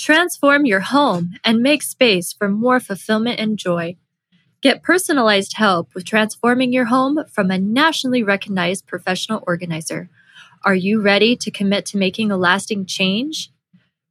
Transform 0.00 0.64
your 0.64 0.80
home 0.80 1.34
and 1.44 1.60
make 1.60 1.82
space 1.82 2.32
for 2.32 2.48
more 2.48 2.80
fulfillment 2.80 3.38
and 3.38 3.58
joy. 3.58 3.98
Get 4.62 4.82
personalized 4.82 5.58
help 5.58 5.94
with 5.94 6.06
transforming 6.06 6.72
your 6.72 6.86
home 6.86 7.22
from 7.30 7.50
a 7.50 7.58
nationally 7.58 8.22
recognized 8.22 8.86
professional 8.86 9.44
organizer. 9.46 10.08
Are 10.64 10.74
you 10.74 11.02
ready 11.02 11.36
to 11.36 11.50
commit 11.50 11.84
to 11.86 11.98
making 11.98 12.30
a 12.30 12.38
lasting 12.38 12.86
change? 12.86 13.52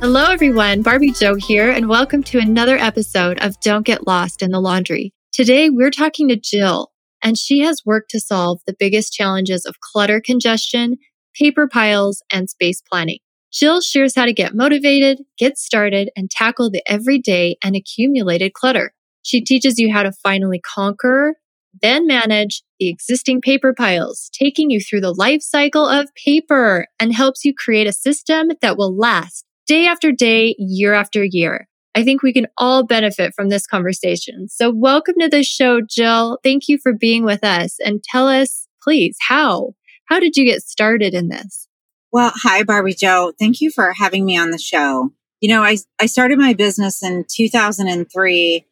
Hello, 0.00 0.30
everyone. 0.30 0.82
Barbie 0.82 1.10
Joe 1.10 1.34
here, 1.34 1.72
and 1.72 1.88
welcome 1.88 2.22
to 2.22 2.38
another 2.38 2.76
episode 2.76 3.40
of 3.40 3.58
Don't 3.58 3.84
Get 3.84 4.06
Lost 4.06 4.42
in 4.42 4.52
the 4.52 4.60
Laundry. 4.60 5.12
Today, 5.32 5.70
we're 5.70 5.90
talking 5.90 6.28
to 6.28 6.36
Jill, 6.36 6.92
and 7.22 7.38
she 7.38 7.60
has 7.60 7.82
worked 7.84 8.10
to 8.10 8.20
solve 8.20 8.60
the 8.66 8.76
biggest 8.78 9.12
challenges 9.12 9.64
of 9.64 9.80
clutter 9.80 10.20
congestion, 10.20 10.96
paper 11.34 11.68
piles, 11.68 12.22
and 12.32 12.50
space 12.50 12.82
planning. 12.90 13.18
Jill 13.52 13.80
shares 13.80 14.14
how 14.14 14.26
to 14.26 14.32
get 14.32 14.54
motivated, 14.54 15.22
get 15.36 15.58
started, 15.58 16.10
and 16.16 16.30
tackle 16.30 16.70
the 16.70 16.82
everyday 16.86 17.56
and 17.62 17.74
accumulated 17.74 18.52
clutter. 18.52 18.92
She 19.22 19.40
teaches 19.40 19.78
you 19.78 19.92
how 19.92 20.04
to 20.04 20.12
finally 20.12 20.60
conquer, 20.60 21.34
then 21.82 22.06
manage 22.06 22.62
the 22.78 22.88
existing 22.88 23.40
paper 23.40 23.74
piles, 23.76 24.30
taking 24.32 24.70
you 24.70 24.80
through 24.80 25.00
the 25.00 25.14
life 25.14 25.42
cycle 25.42 25.86
of 25.86 26.08
paper 26.24 26.86
and 26.98 27.12
helps 27.12 27.44
you 27.44 27.52
create 27.54 27.86
a 27.86 27.92
system 27.92 28.48
that 28.62 28.76
will 28.76 28.96
last 28.96 29.44
day 29.66 29.86
after 29.86 30.12
day, 30.12 30.54
year 30.58 30.94
after 30.94 31.24
year. 31.24 31.68
I 31.94 32.04
think 32.04 32.22
we 32.22 32.32
can 32.32 32.46
all 32.56 32.84
benefit 32.84 33.34
from 33.34 33.48
this 33.48 33.66
conversation. 33.66 34.48
So 34.48 34.70
welcome 34.70 35.16
to 35.20 35.28
the 35.28 35.42
show, 35.42 35.80
Jill. 35.80 36.38
Thank 36.44 36.68
you 36.68 36.78
for 36.78 36.92
being 36.92 37.24
with 37.24 37.42
us 37.42 37.76
and 37.84 38.02
tell 38.02 38.28
us, 38.28 38.68
please, 38.82 39.16
how? 39.28 39.74
How 40.08 40.20
did 40.20 40.36
you 40.36 40.44
get 40.44 40.62
started 40.62 41.14
in 41.14 41.28
this? 41.28 41.68
Well, 42.12 42.32
hi, 42.34 42.62
Barbie 42.62 42.94
Joe. 42.94 43.32
Thank 43.38 43.60
you 43.60 43.70
for 43.70 43.92
having 43.92 44.24
me 44.24 44.36
on 44.36 44.50
the 44.50 44.58
show. 44.58 45.10
You 45.40 45.48
know, 45.48 45.62
I, 45.62 45.78
I 46.00 46.06
started 46.06 46.38
my 46.38 46.54
business 46.54 47.02
in 47.02 47.24
2003 47.28 48.66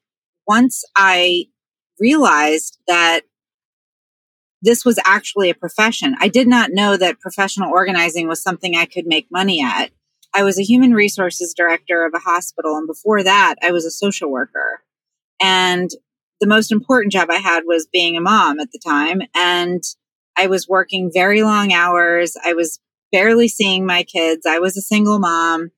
once 0.46 0.84
I 0.96 1.46
realized 2.00 2.78
that 2.86 3.22
this 4.62 4.84
was 4.84 4.98
actually 5.04 5.50
a 5.50 5.54
profession. 5.54 6.16
I 6.20 6.28
did 6.28 6.48
not 6.48 6.72
know 6.72 6.96
that 6.96 7.20
professional 7.20 7.70
organizing 7.70 8.28
was 8.28 8.42
something 8.42 8.76
I 8.76 8.86
could 8.86 9.06
make 9.06 9.28
money 9.30 9.62
at. 9.62 9.90
I 10.34 10.42
was 10.42 10.58
a 10.58 10.64
human 10.64 10.92
resources 10.92 11.54
director 11.56 12.04
of 12.04 12.12
a 12.14 12.18
hospital. 12.18 12.76
And 12.76 12.86
before 12.86 13.22
that, 13.22 13.56
I 13.62 13.72
was 13.72 13.84
a 13.84 13.90
social 13.90 14.30
worker. 14.30 14.82
And 15.40 15.90
the 16.40 16.46
most 16.46 16.70
important 16.70 17.12
job 17.12 17.30
I 17.30 17.36
had 17.36 17.64
was 17.66 17.88
being 17.92 18.16
a 18.16 18.20
mom 18.20 18.60
at 18.60 18.70
the 18.72 18.78
time. 18.78 19.22
And 19.34 19.82
I 20.36 20.46
was 20.46 20.68
working 20.68 21.10
very 21.12 21.42
long 21.42 21.72
hours. 21.72 22.36
I 22.44 22.54
was 22.54 22.78
barely 23.10 23.48
seeing 23.48 23.86
my 23.86 24.02
kids. 24.04 24.46
I 24.46 24.58
was 24.58 24.76
a 24.76 24.82
single 24.82 25.18
mom. 25.18 25.70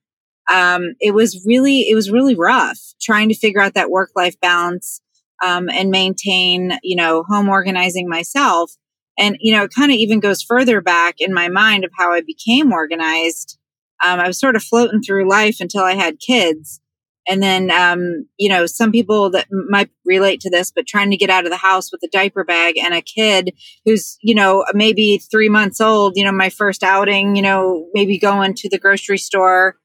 Um, 0.52 0.94
it 1.00 1.14
was 1.14 1.44
really, 1.46 1.88
it 1.88 1.94
was 1.94 2.10
really 2.10 2.34
rough 2.34 2.78
trying 3.00 3.28
to 3.28 3.36
figure 3.36 3.60
out 3.60 3.74
that 3.74 3.90
work 3.90 4.10
life 4.16 4.38
balance, 4.40 5.00
um, 5.42 5.70
and 5.70 5.90
maintain, 5.90 6.78
you 6.82 6.96
know, 6.96 7.24
home 7.28 7.48
organizing 7.48 8.08
myself. 8.08 8.72
And, 9.18 9.36
you 9.40 9.54
know, 9.54 9.64
it 9.64 9.72
kind 9.74 9.90
of 9.90 9.96
even 9.96 10.20
goes 10.20 10.42
further 10.42 10.80
back 10.80 11.16
in 11.18 11.32
my 11.32 11.48
mind 11.48 11.84
of 11.84 11.90
how 11.96 12.12
I 12.12 12.20
became 12.20 12.72
organized 12.72 13.58
um, 14.04 14.20
I 14.20 14.26
was 14.26 14.38
sort 14.38 14.56
of 14.56 14.62
floating 14.62 15.02
through 15.02 15.28
life 15.28 15.56
until 15.60 15.82
I 15.82 15.94
had 15.94 16.18
kids. 16.18 16.80
And 17.28 17.42
then, 17.42 17.70
um, 17.70 18.26
you 18.38 18.48
know, 18.48 18.66
some 18.66 18.90
people 18.90 19.30
that 19.30 19.46
might 19.50 19.90
relate 20.04 20.40
to 20.40 20.50
this, 20.50 20.72
but 20.72 20.86
trying 20.86 21.10
to 21.10 21.16
get 21.16 21.30
out 21.30 21.44
of 21.44 21.50
the 21.50 21.56
house 21.56 21.92
with 21.92 22.02
a 22.02 22.08
diaper 22.08 22.44
bag 22.44 22.78
and 22.78 22.94
a 22.94 23.02
kid 23.02 23.52
who's, 23.84 24.16
you 24.22 24.34
know, 24.34 24.64
maybe 24.72 25.18
three 25.18 25.48
months 25.48 25.80
old, 25.80 26.14
you 26.16 26.24
know, 26.24 26.32
my 26.32 26.48
first 26.48 26.82
outing, 26.82 27.36
you 27.36 27.42
know, 27.42 27.86
maybe 27.92 28.18
going 28.18 28.54
to 28.54 28.68
the 28.68 28.78
grocery 28.78 29.18
store, 29.18 29.76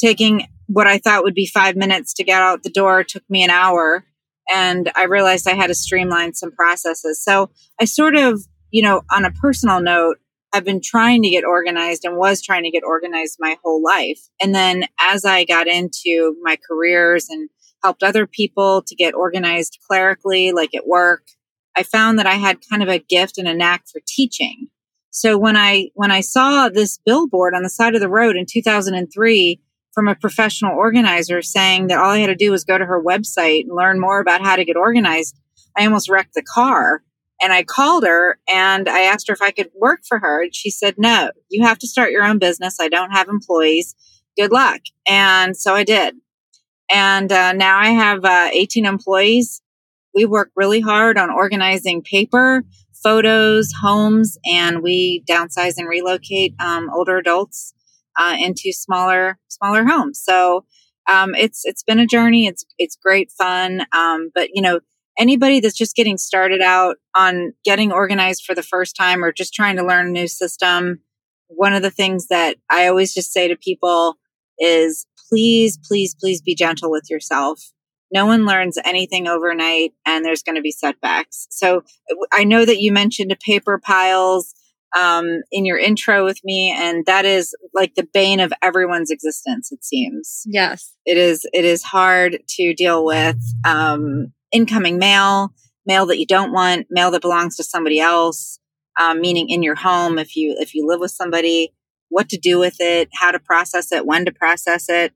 taking 0.00 0.46
what 0.68 0.86
I 0.86 0.98
thought 0.98 1.24
would 1.24 1.34
be 1.34 1.46
five 1.46 1.76
minutes 1.76 2.14
to 2.14 2.24
get 2.24 2.40
out 2.40 2.62
the 2.62 2.70
door 2.70 3.04
took 3.04 3.28
me 3.28 3.44
an 3.44 3.50
hour. 3.50 4.04
And 4.48 4.90
I 4.94 5.04
realized 5.04 5.48
I 5.48 5.54
had 5.54 5.68
to 5.68 5.74
streamline 5.74 6.34
some 6.34 6.52
processes. 6.52 7.22
So 7.22 7.50
I 7.80 7.84
sort 7.84 8.14
of, 8.14 8.40
you 8.70 8.82
know, 8.82 9.02
on 9.10 9.24
a 9.24 9.32
personal 9.32 9.80
note, 9.80 10.18
I've 10.52 10.64
been 10.64 10.80
trying 10.82 11.22
to 11.22 11.30
get 11.30 11.44
organized 11.44 12.04
and 12.04 12.16
was 12.16 12.42
trying 12.42 12.64
to 12.64 12.70
get 12.70 12.84
organized 12.84 13.36
my 13.38 13.56
whole 13.62 13.82
life. 13.82 14.20
And 14.40 14.54
then 14.54 14.84
as 14.98 15.24
I 15.24 15.44
got 15.44 15.66
into 15.66 16.36
my 16.42 16.56
careers 16.68 17.28
and 17.28 17.48
helped 17.82 18.02
other 18.02 18.26
people 18.26 18.82
to 18.86 18.94
get 18.94 19.14
organized 19.14 19.78
clerically, 19.88 20.52
like 20.52 20.74
at 20.74 20.86
work, 20.86 21.22
I 21.76 21.82
found 21.82 22.18
that 22.18 22.26
I 22.26 22.34
had 22.34 22.58
kind 22.68 22.82
of 22.82 22.88
a 22.88 22.98
gift 22.98 23.38
and 23.38 23.46
a 23.46 23.54
knack 23.54 23.84
for 23.92 24.00
teaching. 24.06 24.68
So 25.10 25.38
when 25.38 25.56
I, 25.56 25.90
when 25.94 26.10
I 26.10 26.20
saw 26.20 26.68
this 26.68 26.98
billboard 27.04 27.54
on 27.54 27.62
the 27.62 27.70
side 27.70 27.94
of 27.94 28.00
the 28.00 28.08
road 28.08 28.36
in 28.36 28.46
2003 28.48 29.60
from 29.92 30.08
a 30.08 30.14
professional 30.14 30.76
organizer 30.76 31.42
saying 31.42 31.86
that 31.86 31.98
all 31.98 32.10
I 32.10 32.18
had 32.18 32.26
to 32.26 32.34
do 32.34 32.50
was 32.50 32.64
go 32.64 32.76
to 32.76 32.84
her 32.84 33.02
website 33.02 33.62
and 33.62 33.74
learn 33.74 34.00
more 34.00 34.20
about 34.20 34.42
how 34.42 34.56
to 34.56 34.64
get 34.64 34.76
organized, 34.76 35.38
I 35.76 35.84
almost 35.84 36.08
wrecked 36.08 36.34
the 36.34 36.42
car 36.42 37.02
and 37.40 37.52
I 37.52 37.62
called 37.62 38.04
her 38.04 38.38
and 38.48 38.88
I 38.88 39.02
asked 39.02 39.28
her 39.28 39.34
if 39.34 39.42
I 39.42 39.50
could 39.50 39.70
work 39.74 40.00
for 40.08 40.18
her. 40.18 40.42
And 40.42 40.54
she 40.54 40.70
said, 40.70 40.94
no, 40.96 41.30
you 41.48 41.64
have 41.64 41.78
to 41.78 41.88
start 41.88 42.10
your 42.10 42.24
own 42.24 42.38
business. 42.38 42.76
I 42.80 42.88
don't 42.88 43.10
have 43.10 43.28
employees. 43.28 43.94
Good 44.36 44.52
luck. 44.52 44.80
And 45.08 45.56
so 45.56 45.74
I 45.74 45.84
did. 45.84 46.14
And 46.90 47.30
uh, 47.32 47.52
now 47.52 47.78
I 47.78 47.88
have 47.88 48.24
uh, 48.24 48.48
18 48.52 48.86
employees. 48.86 49.60
We 50.14 50.24
work 50.24 50.50
really 50.56 50.80
hard 50.80 51.18
on 51.18 51.30
organizing 51.30 52.02
paper, 52.02 52.62
photos, 53.02 53.72
homes, 53.82 54.38
and 54.46 54.82
we 54.82 55.22
downsize 55.28 55.74
and 55.76 55.88
relocate 55.88 56.54
um, 56.58 56.88
older 56.94 57.18
adults 57.18 57.74
uh, 58.16 58.36
into 58.38 58.72
smaller, 58.72 59.38
smaller 59.48 59.84
homes. 59.84 60.20
So 60.22 60.64
um, 61.08 61.34
it's 61.34 61.62
it's 61.64 61.82
been 61.82 61.98
a 61.98 62.06
journey. 62.06 62.46
It's 62.46 62.64
it's 62.78 62.96
great 62.96 63.30
fun. 63.30 63.82
Um, 63.92 64.30
but 64.34 64.50
you 64.54 64.62
know, 64.62 64.80
anybody 65.18 65.60
that's 65.60 65.76
just 65.76 65.96
getting 65.96 66.18
started 66.18 66.60
out 66.60 66.96
on 67.14 67.52
getting 67.64 67.92
organized 67.92 68.44
for 68.44 68.54
the 68.54 68.62
first 68.62 68.96
time 68.96 69.24
or 69.24 69.32
just 69.32 69.54
trying 69.54 69.76
to 69.76 69.86
learn 69.86 70.06
a 70.06 70.10
new 70.10 70.28
system, 70.28 71.00
one 71.48 71.74
of 71.74 71.82
the 71.82 71.90
things 71.90 72.26
that 72.28 72.56
I 72.70 72.86
always 72.86 73.14
just 73.14 73.32
say 73.32 73.48
to 73.48 73.56
people 73.56 74.16
is 74.58 75.06
please, 75.28 75.78
please, 75.78 76.14
please 76.14 76.40
be 76.42 76.54
gentle 76.54 76.90
with 76.90 77.04
yourself. 77.10 77.60
No 78.12 78.26
one 78.26 78.46
learns 78.46 78.78
anything 78.84 79.26
overnight 79.26 79.92
and 80.06 80.24
there's 80.24 80.42
going 80.42 80.56
to 80.56 80.62
be 80.62 80.70
setbacks. 80.70 81.46
So 81.50 81.82
I 82.32 82.44
know 82.44 82.64
that 82.64 82.80
you 82.80 82.92
mentioned 82.92 83.36
paper 83.44 83.80
piles 83.82 84.54
um, 84.96 85.42
in 85.50 85.64
your 85.64 85.78
intro 85.78 86.24
with 86.24 86.38
me, 86.44 86.70
and 86.70 87.04
that 87.06 87.24
is 87.24 87.54
like 87.74 87.94
the 87.94 88.08
bane 88.14 88.40
of 88.40 88.52
everyone's 88.62 89.10
existence. 89.10 89.70
It 89.72 89.84
seems. 89.84 90.42
Yes, 90.46 90.94
it 91.04 91.16
is. 91.16 91.46
It 91.52 91.64
is 91.64 91.82
hard 91.82 92.38
to 92.48 92.74
deal 92.74 93.04
with. 93.04 93.36
Um, 93.64 94.32
incoming 94.52 94.98
mail, 94.98 95.52
mail 95.86 96.06
that 96.06 96.18
you 96.18 96.26
don't 96.26 96.52
want, 96.52 96.86
mail 96.90 97.10
that 97.10 97.22
belongs 97.22 97.56
to 97.56 97.64
somebody 97.64 98.00
else, 98.00 98.58
um, 99.00 99.20
meaning 99.20 99.48
in 99.48 99.62
your 99.62 99.74
home 99.74 100.18
if 100.18 100.36
you 100.36 100.56
if 100.58 100.74
you 100.74 100.86
live 100.86 101.00
with 101.00 101.10
somebody, 101.10 101.72
what 102.08 102.28
to 102.30 102.38
do 102.38 102.58
with 102.58 102.76
it, 102.80 103.08
how 103.12 103.30
to 103.30 103.38
process 103.38 103.92
it, 103.92 104.06
when 104.06 104.24
to 104.24 104.32
process 104.32 104.88
it. 104.88 105.12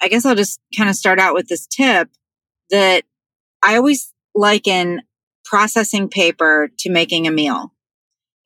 I 0.00 0.08
guess 0.08 0.24
I'll 0.24 0.34
just 0.34 0.60
kind 0.76 0.88
of 0.88 0.96
start 0.96 1.18
out 1.18 1.34
with 1.34 1.48
this 1.48 1.66
tip 1.66 2.08
that 2.70 3.04
I 3.62 3.76
always 3.76 4.12
liken 4.34 5.02
processing 5.44 6.08
paper 6.08 6.68
to 6.78 6.90
making 6.90 7.26
a 7.26 7.30
meal. 7.30 7.72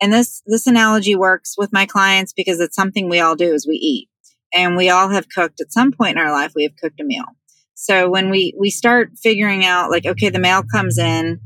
And 0.01 0.13
this 0.13 0.43
this 0.47 0.67
analogy 0.67 1.15
works 1.15 1.55
with 1.57 1.73
my 1.73 1.87
clients 1.87 2.33
because 2.33 2.61
it's 2.61 2.77
something 2.77 3.09
we 3.09 3.21
all 3.21 3.37
do 3.37 3.53
is 3.53 3.67
we 3.67 3.77
eat. 3.77 4.09
And 4.55 4.77
we 4.77 4.91
all 4.91 5.09
have 5.09 5.29
cooked 5.29 5.61
at 5.61 5.73
some 5.73 5.93
point 5.93 6.19
in 6.19 6.23
our 6.23 6.33
life 6.33 6.53
we 6.55 6.65
have 6.65 6.77
cooked 6.77 7.01
a 7.01 7.05
meal. 7.05 7.25
So 7.75 8.09
when 8.09 8.31
we, 8.31 8.55
we 8.59 8.71
start 8.71 9.13
figuring 9.21 9.65
out 9.65 9.91
like, 9.91 10.07
okay, 10.07 10.29
the 10.29 10.39
mail 10.39 10.63
comes 10.63 10.99
in, 10.99 11.41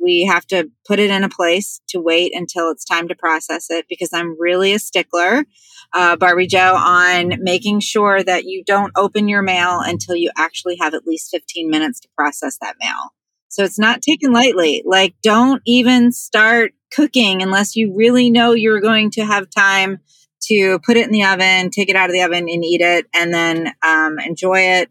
we 0.00 0.24
have 0.24 0.46
to 0.46 0.70
put 0.86 0.98
it 0.98 1.10
in 1.10 1.24
a 1.24 1.28
place 1.28 1.80
to 1.88 2.00
wait 2.00 2.32
until 2.34 2.70
it's 2.70 2.84
time 2.84 3.08
to 3.08 3.14
process 3.14 3.66
it 3.70 3.86
because 3.88 4.10
I'm 4.12 4.40
really 4.40 4.72
a 4.72 4.78
stickler, 4.78 5.44
uh, 5.92 6.16
Barbie 6.16 6.46
Joe, 6.46 6.74
on 6.74 7.34
making 7.42 7.80
sure 7.80 8.22
that 8.22 8.44
you 8.44 8.64
don't 8.64 8.92
open 8.96 9.28
your 9.28 9.42
mail 9.42 9.80
until 9.80 10.16
you 10.16 10.30
actually 10.36 10.76
have 10.80 10.94
at 10.94 11.06
least 11.06 11.30
15 11.30 11.68
minutes 11.68 12.00
to 12.00 12.08
process 12.16 12.56
that 12.60 12.76
mail. 12.80 13.12
So 13.48 13.64
it's 13.64 13.78
not 13.78 14.00
taken 14.00 14.32
lightly. 14.32 14.82
Like, 14.86 15.14
don't 15.22 15.60
even 15.66 16.12
start 16.12 16.72
cooking 16.92 17.42
unless 17.42 17.76
you 17.76 17.94
really 17.94 18.30
know 18.30 18.52
you're 18.52 18.80
going 18.80 19.10
to 19.12 19.24
have 19.24 19.50
time 19.50 19.98
to 20.42 20.78
put 20.80 20.96
it 20.96 21.04
in 21.04 21.12
the 21.12 21.24
oven, 21.24 21.70
take 21.70 21.88
it 21.90 21.96
out 21.96 22.08
of 22.08 22.14
the 22.14 22.22
oven 22.22 22.48
and 22.48 22.64
eat 22.64 22.80
it, 22.80 23.06
and 23.12 23.34
then 23.34 23.72
um, 23.86 24.18
enjoy 24.18 24.60
it, 24.60 24.90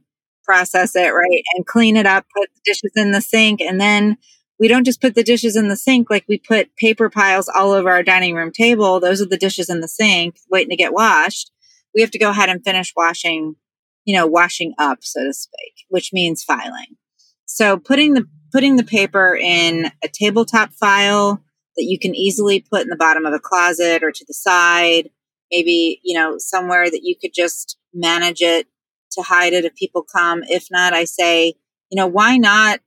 process 0.50 0.96
it, 0.96 1.14
right? 1.14 1.44
And 1.56 1.66
clean 1.68 1.96
it 1.96 2.08
up, 2.08 2.26
put 2.36 2.50
the 2.56 2.62
dishes 2.66 2.92
in 2.96 3.12
the 3.12 3.22
sink. 3.22 3.62
And 3.62 3.80
then 3.80 4.18
we 4.60 4.68
don't 4.68 4.84
just 4.84 5.00
put 5.00 5.14
the 5.14 5.24
dishes 5.24 5.56
in 5.56 5.68
the 5.68 5.76
sink 5.76 6.10
like 6.10 6.26
we 6.28 6.40
put 6.40 6.76
paper 6.76 7.08
piles 7.08 7.48
all 7.48 7.72
over 7.72 7.92
our 7.92 8.02
dining 8.02 8.34
room 8.34 8.52
table. 8.52 9.00
Those 9.00 9.22
are 9.22 9.28
the 9.28 9.38
dishes 9.38 9.70
in 9.70 9.82
the 9.82 9.88
sink 9.88 10.40
waiting 10.50 10.72
to 10.72 10.76
get 10.76 10.92
washed. 10.92 11.52
We 11.94 12.02
have 12.02 12.10
to 12.12 12.20
go 12.20 12.32
ahead 12.32 12.50
and 12.50 12.64
finish 12.64 12.94
washing, 12.96 13.58
you 14.06 14.16
know, 14.16 14.26
washing 14.26 14.74
up, 14.80 15.00
so 15.04 15.24
to 15.24 15.34
speak, 15.34 15.86
which 15.90 16.14
means 16.14 16.44
filing. 16.44 16.98
So 17.46 17.78
putting 17.78 18.16
the 18.16 18.28
putting 18.52 18.76
the 18.76 18.84
paper 18.84 19.36
in 19.40 19.92
a 20.04 20.08
tabletop 20.12 20.74
file 20.74 21.44
that 21.78 21.86
you 21.86 22.00
can 22.00 22.16
easily 22.16 22.60
put 22.60 22.82
in 22.82 22.90
the 22.90 22.96
bottom 22.96 23.28
of 23.28 23.34
a 23.34 23.40
closet 23.40 24.02
or 24.04 24.12
to 24.12 24.26
the 24.28 24.34
side, 24.34 25.12
maybe, 25.52 26.02
you 26.04 26.18
know, 26.18 26.36
somewhere 26.40 26.90
that 26.90 27.04
you 27.04 27.16
could 27.22 27.34
just 27.36 27.78
manage 27.94 28.42
it 28.42 28.68
to 29.12 29.22
hide 29.22 29.54
it 29.54 29.66
if 29.66 29.76
people 29.76 30.04
come. 30.04 30.44
If 30.44 30.68
not, 30.72 30.94
I 30.94 31.06
say, 31.06 31.54
you 31.90 31.96
know, 31.96 32.08
why 32.08 32.38
not 32.38 32.80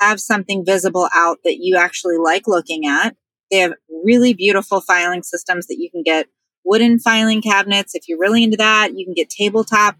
have 0.00 0.20
something 0.20 0.64
visible 0.64 1.08
out 1.14 1.38
that 1.44 1.58
you 1.58 1.76
actually 1.76 2.18
like 2.18 2.46
looking 2.46 2.86
at? 2.86 3.16
They 3.50 3.58
have 3.58 3.74
really 4.04 4.34
beautiful 4.34 4.80
filing 4.80 5.22
systems 5.22 5.66
that 5.66 5.78
you 5.78 5.90
can 5.90 6.02
get 6.02 6.26
wooden 6.64 6.98
filing 6.98 7.42
cabinets. 7.42 7.94
If 7.94 8.08
you're 8.08 8.18
really 8.18 8.42
into 8.42 8.56
that, 8.56 8.96
you 8.96 9.04
can 9.04 9.14
get 9.14 9.30
tabletop 9.30 9.96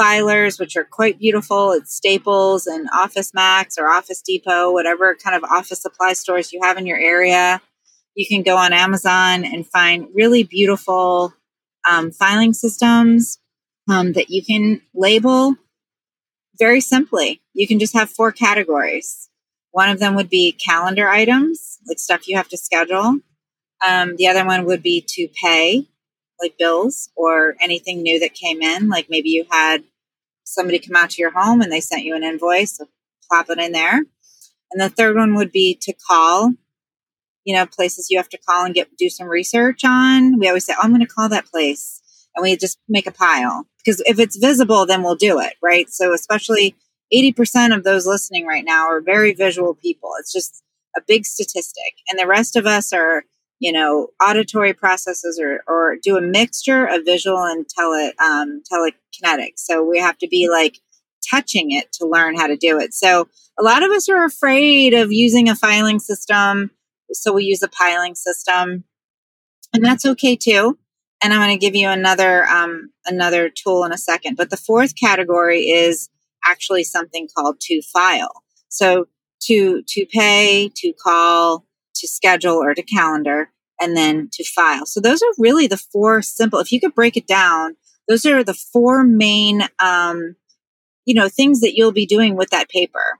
filers, 0.00 0.58
which 0.58 0.76
are 0.76 0.84
quite 0.84 1.18
beautiful 1.18 1.72
at 1.72 1.88
Staples 1.88 2.66
and 2.66 2.88
Office 2.94 3.32
Max 3.34 3.76
or 3.78 3.88
Office 3.88 4.22
Depot, 4.22 4.72
whatever 4.72 5.14
kind 5.14 5.36
of 5.36 5.44
office 5.50 5.82
supply 5.82 6.12
stores 6.14 6.52
you 6.52 6.60
have 6.62 6.78
in 6.78 6.86
your 6.86 6.98
area. 6.98 7.60
You 8.14 8.26
can 8.26 8.42
go 8.42 8.56
on 8.56 8.72
Amazon 8.72 9.44
and 9.44 9.66
find 9.66 10.06
really 10.14 10.44
beautiful 10.44 11.32
um, 11.88 12.10
filing 12.10 12.52
systems 12.52 13.38
um, 13.88 14.12
that 14.12 14.30
you 14.30 14.44
can 14.44 14.80
label 14.94 15.56
very 16.58 16.80
simply. 16.80 17.42
You 17.54 17.66
can 17.66 17.78
just 17.78 17.94
have 17.94 18.10
four 18.10 18.32
categories. 18.32 19.28
One 19.70 19.88
of 19.88 19.98
them 19.98 20.14
would 20.14 20.28
be 20.28 20.52
calendar 20.52 21.08
items, 21.08 21.78
like 21.88 21.98
stuff 21.98 22.28
you 22.28 22.36
have 22.36 22.48
to 22.48 22.56
schedule. 22.56 23.16
Um, 23.86 24.16
the 24.16 24.28
other 24.28 24.44
one 24.44 24.64
would 24.66 24.82
be 24.82 25.04
to 25.08 25.28
pay, 25.42 25.86
like 26.40 26.58
bills 26.58 27.10
or 27.16 27.56
anything 27.60 28.02
new 28.02 28.20
that 28.20 28.34
came 28.34 28.62
in. 28.62 28.88
Like 28.88 29.08
maybe 29.08 29.30
you 29.30 29.46
had 29.50 29.82
somebody 30.44 30.78
come 30.78 30.96
out 30.96 31.10
to 31.10 31.22
your 31.22 31.32
home 31.32 31.60
and 31.62 31.72
they 31.72 31.80
sent 31.80 32.04
you 32.04 32.14
an 32.14 32.22
invoice, 32.22 32.76
so 32.76 32.86
plop 33.28 33.50
it 33.50 33.58
in 33.58 33.72
there. 33.72 33.96
And 33.96 34.80
the 34.80 34.88
third 34.88 35.16
one 35.16 35.34
would 35.34 35.52
be 35.52 35.78
to 35.82 35.92
call, 36.06 36.52
you 37.44 37.54
know, 37.54 37.66
places 37.66 38.08
you 38.10 38.18
have 38.18 38.28
to 38.30 38.38
call 38.38 38.64
and 38.64 38.74
get 38.74 38.88
do 38.98 39.08
some 39.08 39.28
research 39.28 39.84
on. 39.84 40.38
We 40.38 40.48
always 40.48 40.64
say, 40.64 40.74
oh, 40.76 40.80
I'm 40.82 40.90
going 40.90 41.00
to 41.00 41.06
call 41.06 41.28
that 41.30 41.46
place. 41.46 42.01
And 42.34 42.42
we 42.42 42.56
just 42.56 42.78
make 42.88 43.06
a 43.06 43.12
pile 43.12 43.66
because 43.84 44.02
if 44.06 44.18
it's 44.18 44.36
visible, 44.36 44.86
then 44.86 45.02
we'll 45.02 45.16
do 45.16 45.40
it, 45.40 45.54
right? 45.62 45.90
So, 45.90 46.14
especially 46.14 46.74
80% 47.12 47.76
of 47.76 47.84
those 47.84 48.06
listening 48.06 48.46
right 48.46 48.64
now 48.64 48.86
are 48.86 49.00
very 49.00 49.34
visual 49.34 49.74
people. 49.74 50.12
It's 50.18 50.32
just 50.32 50.62
a 50.96 51.02
big 51.06 51.26
statistic. 51.26 51.94
And 52.08 52.18
the 52.18 52.26
rest 52.26 52.56
of 52.56 52.66
us 52.66 52.92
are 52.92 53.24
you 53.62 53.70
know, 53.70 54.08
auditory 54.20 54.74
processes 54.74 55.40
or, 55.40 55.62
or 55.68 55.96
do 56.02 56.16
a 56.16 56.20
mixture 56.20 56.84
of 56.84 57.04
visual 57.04 57.38
and 57.38 57.64
tele, 57.68 58.12
um, 58.18 58.60
telekinetic. 58.70 59.52
So 59.54 59.84
we 59.84 60.00
have 60.00 60.18
to 60.18 60.26
be 60.26 60.48
like 60.50 60.80
touching 61.30 61.70
it 61.70 61.92
to 61.92 62.06
learn 62.08 62.34
how 62.36 62.48
to 62.48 62.56
do 62.56 62.80
it. 62.80 62.92
So 62.92 63.28
a 63.56 63.62
lot 63.62 63.84
of 63.84 63.92
us 63.92 64.08
are 64.08 64.24
afraid 64.24 64.94
of 64.94 65.12
using 65.12 65.48
a 65.48 65.54
filing 65.54 66.00
system. 66.00 66.72
So 67.12 67.32
we 67.32 67.44
use 67.44 67.62
a 67.62 67.68
piling 67.68 68.16
system 68.16 68.82
and 69.72 69.84
that's 69.84 70.04
okay 70.06 70.34
too. 70.34 70.76
And 71.22 71.32
I'm 71.32 71.40
going 71.40 71.58
to 71.58 71.64
give 71.64 71.74
you 71.74 71.88
another, 71.88 72.44
um, 72.46 72.90
another 73.06 73.48
tool 73.48 73.84
in 73.84 73.92
a 73.92 73.98
second. 73.98 74.36
But 74.36 74.50
the 74.50 74.56
fourth 74.56 74.96
category 74.96 75.70
is 75.70 76.08
actually 76.44 76.84
something 76.84 77.28
called 77.36 77.60
to 77.60 77.80
file. 77.82 78.42
So 78.68 79.06
to, 79.42 79.82
to 79.86 80.06
pay, 80.06 80.70
to 80.76 80.92
call, 80.92 81.64
to 81.94 82.08
schedule 82.08 82.56
or 82.56 82.74
to 82.74 82.82
calendar 82.82 83.50
and 83.80 83.96
then 83.96 84.28
to 84.32 84.44
file. 84.44 84.86
So 84.86 85.00
those 85.00 85.22
are 85.22 85.32
really 85.38 85.66
the 85.66 85.76
four 85.76 86.22
simple, 86.22 86.58
if 86.58 86.72
you 86.72 86.80
could 86.80 86.94
break 86.94 87.16
it 87.16 87.26
down, 87.26 87.76
those 88.08 88.26
are 88.26 88.42
the 88.42 88.54
four 88.54 89.04
main, 89.04 89.62
um, 89.78 90.36
you 91.04 91.14
know, 91.14 91.28
things 91.28 91.60
that 91.60 91.74
you'll 91.74 91.92
be 91.92 92.06
doing 92.06 92.36
with 92.36 92.50
that 92.50 92.68
paper. 92.68 93.18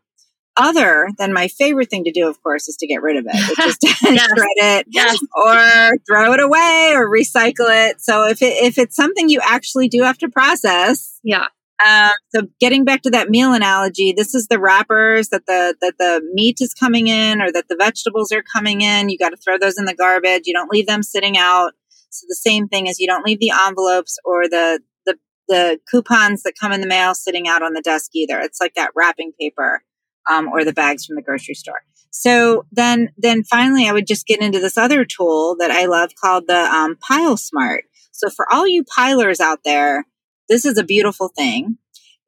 Other 0.62 1.08
than 1.18 1.32
my 1.32 1.48
favorite 1.48 1.90
thing 1.90 2.04
to 2.04 2.12
do, 2.12 2.28
of 2.28 2.40
course, 2.42 2.68
is 2.68 2.76
to 2.76 2.86
get 2.86 3.02
rid 3.02 3.16
of 3.16 3.24
it, 3.26 3.48
which 3.48 3.66
is 3.66 3.78
to 3.78 3.88
yes. 4.02 4.26
shred 4.26 4.80
it 4.80 4.86
yes. 4.90 5.18
or 5.34 5.96
throw 6.06 6.32
it 6.32 6.40
away 6.40 6.92
or 6.94 7.10
recycle 7.10 7.68
it. 7.68 8.00
So 8.00 8.28
if 8.28 8.42
it, 8.42 8.62
if 8.62 8.78
it's 8.78 8.94
something 8.94 9.28
you 9.28 9.40
actually 9.42 9.88
do 9.88 10.02
have 10.02 10.18
to 10.18 10.28
process, 10.28 11.18
yeah, 11.24 11.48
um, 11.84 12.12
so 12.34 12.42
getting 12.60 12.84
back 12.84 13.02
to 13.02 13.10
that 13.10 13.28
meal 13.28 13.52
analogy, 13.52 14.12
this 14.16 14.34
is 14.34 14.46
the 14.46 14.60
wrappers 14.60 15.30
that 15.30 15.46
the 15.46 15.74
that 15.80 15.94
the 15.98 16.22
meat 16.32 16.58
is 16.60 16.74
coming 16.74 17.08
in 17.08 17.42
or 17.42 17.50
that 17.50 17.68
the 17.68 17.76
vegetables 17.76 18.30
are 18.30 18.42
coming 18.42 18.82
in. 18.82 19.08
You 19.08 19.18
got 19.18 19.30
to 19.30 19.36
throw 19.36 19.58
those 19.58 19.78
in 19.78 19.86
the 19.86 19.94
garbage. 19.94 20.42
You 20.46 20.54
don't 20.54 20.70
leave 20.70 20.86
them 20.86 21.02
sitting 21.02 21.36
out. 21.36 21.72
So 22.10 22.26
the 22.28 22.36
same 22.36 22.68
thing 22.68 22.86
is 22.86 23.00
you 23.00 23.08
don't 23.08 23.26
leave 23.26 23.40
the 23.40 23.52
envelopes 23.66 24.16
or 24.24 24.48
the 24.48 24.80
the 25.06 25.16
the 25.48 25.80
coupons 25.90 26.42
that 26.44 26.54
come 26.60 26.72
in 26.72 26.80
the 26.80 26.86
mail 26.86 27.14
sitting 27.14 27.48
out 27.48 27.62
on 27.62 27.72
the 27.72 27.82
desk 27.82 28.10
either. 28.14 28.38
It's 28.38 28.60
like 28.60 28.74
that 28.74 28.92
wrapping 28.94 29.32
paper 29.40 29.82
um, 30.30 30.48
or 30.48 30.64
the 30.64 30.72
bags 30.72 31.04
from 31.04 31.16
the 31.16 31.22
grocery 31.22 31.54
store. 31.54 31.82
So 32.10 32.66
then 32.72 33.10
then 33.16 33.42
finally, 33.42 33.88
I 33.88 33.92
would 33.92 34.06
just 34.06 34.26
get 34.26 34.42
into 34.42 34.60
this 34.60 34.76
other 34.76 35.04
tool 35.04 35.56
that 35.58 35.70
I 35.70 35.86
love 35.86 36.10
called 36.14 36.46
the 36.46 36.58
um, 36.58 36.96
Pile 36.96 37.36
Smart. 37.36 37.84
So 38.10 38.28
for 38.28 38.46
all 38.52 38.66
you 38.66 38.84
pilers 38.84 39.40
out 39.40 39.60
there 39.64 40.04
this 40.52 40.66
is 40.66 40.76
a 40.76 40.84
beautiful 40.84 41.28
thing. 41.28 41.78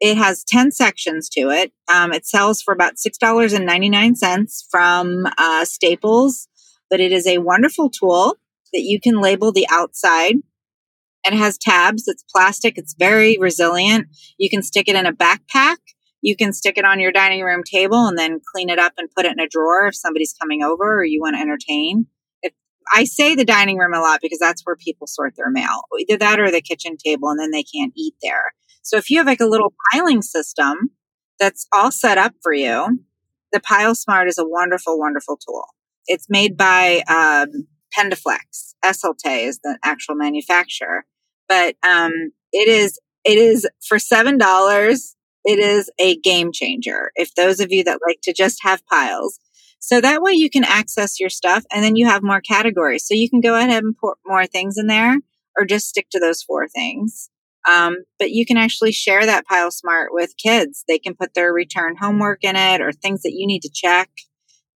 It 0.01 0.17
has 0.17 0.45
10 0.45 0.73
sections 0.73 1.29
to 1.31 1.51
it. 1.51 1.73
Um, 1.93 2.13
it 2.13 2.27
sells 2.27 2.63
for 2.63 2.73
about 2.73 2.95
$6.99 2.95 4.65
from 4.71 5.27
uh, 5.39 5.67
Staples, 5.67 6.49
but 6.89 7.01
it 7.01 7.13
is 7.13 7.27
a 7.27 7.39
wonderful 7.39 7.91
tool 7.91 8.37
that 8.73 8.81
you 8.81 8.99
can 8.99 9.21
label 9.21 9.53
the 9.53 9.67
outside. 9.71 10.37
It 11.27 11.35
has 11.35 11.59
tabs. 11.59 12.05
It's 12.07 12.25
plastic. 12.35 12.79
It's 12.79 12.95
very 12.99 13.37
resilient. 13.39 14.09
You 14.39 14.49
can 14.49 14.63
stick 14.63 14.89
it 14.89 14.97
in 14.97 15.05
a 15.05 15.13
backpack. 15.13 15.77
You 16.25 16.37
can 16.37 16.55
stick 16.55 16.79
it 16.79 16.87
on 16.87 17.01
your 17.01 17.13
dining 17.13 17.43
room 17.43 17.63
table 17.63 18.07
and 18.07 18.17
then 18.17 18.41
clean 18.53 18.71
it 18.71 18.79
up 18.79 18.95
and 18.97 19.11
put 19.15 19.27
it 19.27 19.33
in 19.33 19.41
a 19.41 19.47
drawer 19.47 19.87
if 19.89 19.95
somebody's 19.95 20.33
coming 20.41 20.63
over 20.63 21.01
or 21.01 21.05
you 21.05 21.21
want 21.21 21.37
to 21.37 21.41
entertain. 21.43 22.07
If 22.43 22.55
I 22.91 23.05
say 23.05 23.35
the 23.35 23.45
dining 23.45 23.77
room 23.77 23.93
a 23.93 24.01
lot 24.01 24.21
because 24.23 24.39
that's 24.39 24.63
where 24.63 24.75
people 24.75 25.07
sort 25.07 25.35
their 25.37 25.51
mail, 25.51 25.83
either 26.01 26.17
that 26.17 26.41
or 26.41 26.51
the 26.51 26.63
kitchen 26.63 26.97
table, 26.97 27.29
and 27.29 27.39
then 27.39 27.51
they 27.51 27.63
can't 27.63 27.93
eat 27.95 28.15
there. 28.23 28.55
So 28.81 28.97
if 28.97 29.11
you 29.11 29.19
have 29.19 29.27
like 29.27 29.43
a 29.43 29.47
little 29.47 29.75
piling 29.93 30.23
system 30.23 30.93
that's 31.39 31.67
all 31.75 31.91
set 31.91 32.17
up 32.17 32.33
for 32.43 32.55
you, 32.55 33.01
the 33.53 33.61
Pile 33.61 33.95
Smart 33.95 34.27
is 34.27 34.39
a 34.39 34.49
wonderful, 34.49 34.99
wonderful 34.99 35.37
tool. 35.37 35.67
It's 36.07 36.31
made 36.31 36.57
by 36.57 37.03
um, 37.07 37.67
Pendaflex. 37.95 38.73
Esselte 38.83 39.47
is 39.47 39.59
the 39.59 39.79
actual 39.85 40.15
manufacturer, 40.15 41.05
but 41.49 41.77
um, 41.87 42.33
it 42.51 42.69
is 42.69 42.99
it 43.25 43.37
is 43.37 43.69
for 43.87 43.99
seven 43.99 44.39
dollars. 44.39 45.17
It 45.45 45.59
is 45.59 45.91
a 45.99 46.17
game 46.17 46.53
changer. 46.53 47.11
If 47.17 47.35
those 47.35 47.61
of 47.61 47.71
you 47.71 47.85
that 47.85 48.01
like 48.07 48.21
to 48.23 48.33
just 48.33 48.59
have 48.63 48.87
piles, 48.87 49.39
so 49.79 50.01
that 50.01 50.23
way 50.23 50.33
you 50.33 50.49
can 50.49 50.65
access 50.65 51.21
your 51.21 51.29
stuff 51.29 51.65
and 51.71 51.85
then 51.85 51.95
you 51.95 52.07
have 52.07 52.23
more 52.23 52.41
categories. 52.41 53.07
So 53.07 53.13
you 53.15 53.29
can 53.29 53.43
go 53.43 53.55
ahead 53.55 53.85
and 53.85 53.97
put 53.97 54.17
more 54.25 54.47
things 54.47 54.79
in 54.79 54.87
there 54.87 55.19
or 55.59 55.67
just 55.67 55.89
stick 55.89 56.09
to 56.13 56.19
those 56.19 56.43
four 56.43 56.69
things. 56.69 57.29
Um, 57.69 57.97
but 58.19 58.31
you 58.31 58.47
can 58.47 58.57
actually 58.57 58.93
share 58.93 59.27
that 59.27 59.47
pile 59.47 59.71
smart 59.71 60.11
with 60.13 60.39
kids. 60.39 60.85
They 60.89 60.99
can 60.99 61.15
put 61.15 61.35
their 61.35 61.53
return 61.53 61.97
homework 62.01 62.45
in 62.45 62.57
it 62.57 62.81
or 62.81 62.93
things 62.93 63.23
that 63.23 63.33
you 63.35 63.47
need 63.47 63.61
to 63.61 63.71
check. 63.73 64.09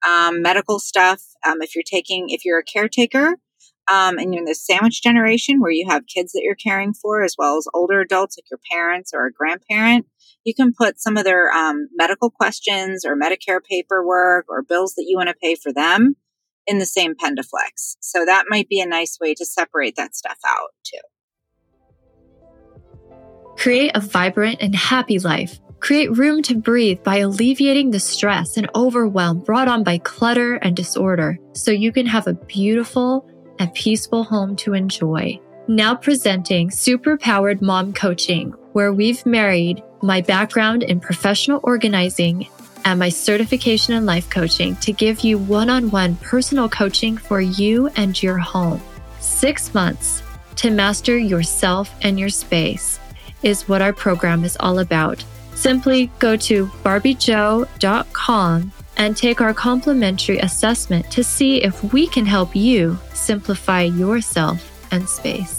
Um, 0.07 0.43
medical 0.43 0.81
stuff. 0.81 1.23
Um, 1.47 1.63
if 1.63 1.75
you're 1.77 1.85
taking, 1.89 2.27
if 2.31 2.45
you're 2.45 2.59
a 2.59 2.65
caretaker, 2.65 3.37
um, 3.89 4.19
and 4.19 4.35
you're 4.35 4.43
in 4.43 4.47
the 4.47 4.55
sandwich 4.55 5.03
generation 5.03 5.61
where 5.61 5.71
you 5.71 5.87
have 5.89 6.07
kids 6.07 6.33
that 6.33 6.43
you're 6.43 6.57
caring 6.57 6.93
for 6.93 7.23
as 7.23 7.37
well 7.39 7.57
as 7.57 7.69
older 7.73 8.01
adults 8.01 8.37
like 8.37 8.51
your 8.51 8.61
parents 8.71 9.13
or 9.15 9.27
a 9.27 9.33
grandparent, 9.33 10.07
you 10.47 10.55
can 10.55 10.73
put 10.73 11.01
some 11.01 11.17
of 11.17 11.25
their 11.25 11.51
um, 11.51 11.89
medical 11.93 12.31
questions 12.31 13.05
or 13.05 13.17
Medicare 13.17 13.59
paperwork 13.69 14.47
or 14.49 14.63
bills 14.63 14.95
that 14.95 15.05
you 15.07 15.17
want 15.17 15.29
to 15.29 15.35
pay 15.43 15.57
for 15.57 15.73
them 15.73 16.15
in 16.69 16.79
the 16.79 16.87
same 16.87 17.15
Pendaflex. 17.17 17.97
So 18.01 18.25
that 18.25 18.45
might 18.49 18.69
be 18.69 18.81
a 18.81 18.87
nice 18.87 19.19
way 19.21 19.35
to 19.35 19.45
separate 19.45 19.97
that 19.97 20.15
stuff 20.15 20.39
out 20.47 20.71
too. 20.85 21.01
Create 23.57 23.91
a 23.97 24.01
vibrant 24.01 24.59
and 24.61 24.75
happy 24.75 25.19
life. 25.19 25.59
Create 25.81 26.17
room 26.17 26.43
to 26.43 26.55
breathe 26.55 27.03
by 27.03 27.17
alleviating 27.19 27.91
the 27.91 27.99
stress 27.99 28.57
and 28.57 28.71
overwhelm 28.77 29.41
brought 29.41 29.67
on 29.67 29.83
by 29.83 29.99
clutter 29.99 30.55
and 30.57 30.77
disorder 30.77 31.39
so 31.55 31.73
you 31.73 31.91
can 31.91 32.07
have 32.07 32.29
a 32.29 32.35
beautiful 32.35 33.29
and 33.59 33.75
peaceful 33.75 34.23
home 34.23 34.55
to 34.55 34.75
enjoy. 34.75 35.41
Now 35.67 35.97
presenting 35.97 36.71
Superpowered 36.71 37.61
Mom 37.61 37.93
Coaching, 37.93 38.53
where 38.73 38.93
we've 38.93 39.27
married 39.27 39.83
my 40.03 40.21
background 40.21 40.83
in 40.83 41.01
professional 41.01 41.61
organizing 41.63 42.49
and 42.85 42.99
my 42.99 43.09
certification 43.09 43.95
in 43.95 44.07
life 44.07 44.31
coaching 44.31 44.77
to 44.77 44.93
give 44.93 45.21
you 45.21 45.39
one 45.39 45.69
on 45.69 45.91
one 45.91 46.17
personal 46.17 46.69
coaching 46.69 47.17
for 47.17 47.41
you 47.41 47.89
and 47.97 48.23
your 48.23 48.39
home. 48.39 48.81
Six 49.19 49.75
months 49.75 50.23
to 50.57 50.71
master 50.71 51.19
yourself 51.19 51.95
and 52.03 52.19
your 52.19 52.29
space 52.29 52.99
is 53.43 53.69
what 53.69 53.83
our 53.83 53.93
program 53.93 54.45
is 54.45 54.57
all 54.61 54.79
about. 54.79 55.25
Simply 55.55 56.11
go 56.19 56.37
to 56.37 56.67
barbiejoe.com 56.85 58.73
and 58.97 59.17
take 59.17 59.41
our 59.41 59.55
complimentary 59.55 60.39
assessment 60.39 61.11
to 61.11 61.23
see 61.23 61.63
if 61.63 61.93
we 61.93 62.07
can 62.07 62.27
help 62.27 62.55
you 62.55 62.99
simplify 63.15 63.83
yourself 63.83 64.89
and 64.91 65.09
space. 65.09 65.56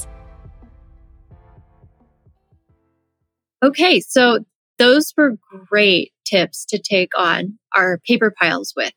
Okay, 3.63 3.99
so 3.99 4.39
those 4.77 5.13
were 5.17 5.37
great 5.69 6.11
tips 6.25 6.65
to 6.65 6.79
take 6.79 7.11
on 7.17 7.57
our 7.75 7.99
paper 8.05 8.33
piles 8.39 8.73
with. 8.75 8.93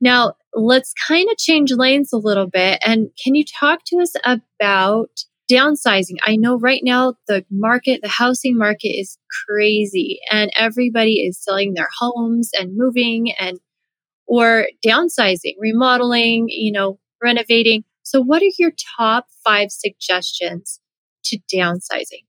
Now, 0.00 0.34
let's 0.54 0.92
kind 1.08 1.28
of 1.30 1.38
change 1.38 1.72
lanes 1.72 2.12
a 2.12 2.18
little 2.18 2.46
bit. 2.46 2.80
And 2.84 3.08
can 3.22 3.34
you 3.34 3.44
talk 3.58 3.80
to 3.86 3.98
us 3.98 4.12
about 4.24 5.10
downsizing? 5.50 6.16
I 6.24 6.36
know 6.36 6.58
right 6.58 6.82
now 6.84 7.14
the 7.26 7.44
market, 7.50 8.00
the 8.02 8.08
housing 8.08 8.58
market 8.58 8.88
is 8.88 9.16
crazy 9.48 10.20
and 10.30 10.50
everybody 10.56 11.20
is 11.26 11.42
selling 11.42 11.74
their 11.74 11.88
homes 11.98 12.50
and 12.58 12.76
moving 12.76 13.32
and 13.38 13.58
or 14.26 14.68
downsizing, 14.86 15.54
remodeling, 15.58 16.46
you 16.48 16.72
know, 16.72 16.98
renovating. 17.22 17.84
So 18.02 18.20
what 18.20 18.42
are 18.42 18.50
your 18.58 18.72
top 18.98 19.26
five 19.44 19.70
suggestions 19.70 20.80
to 21.24 21.38
downsizing? 21.54 22.24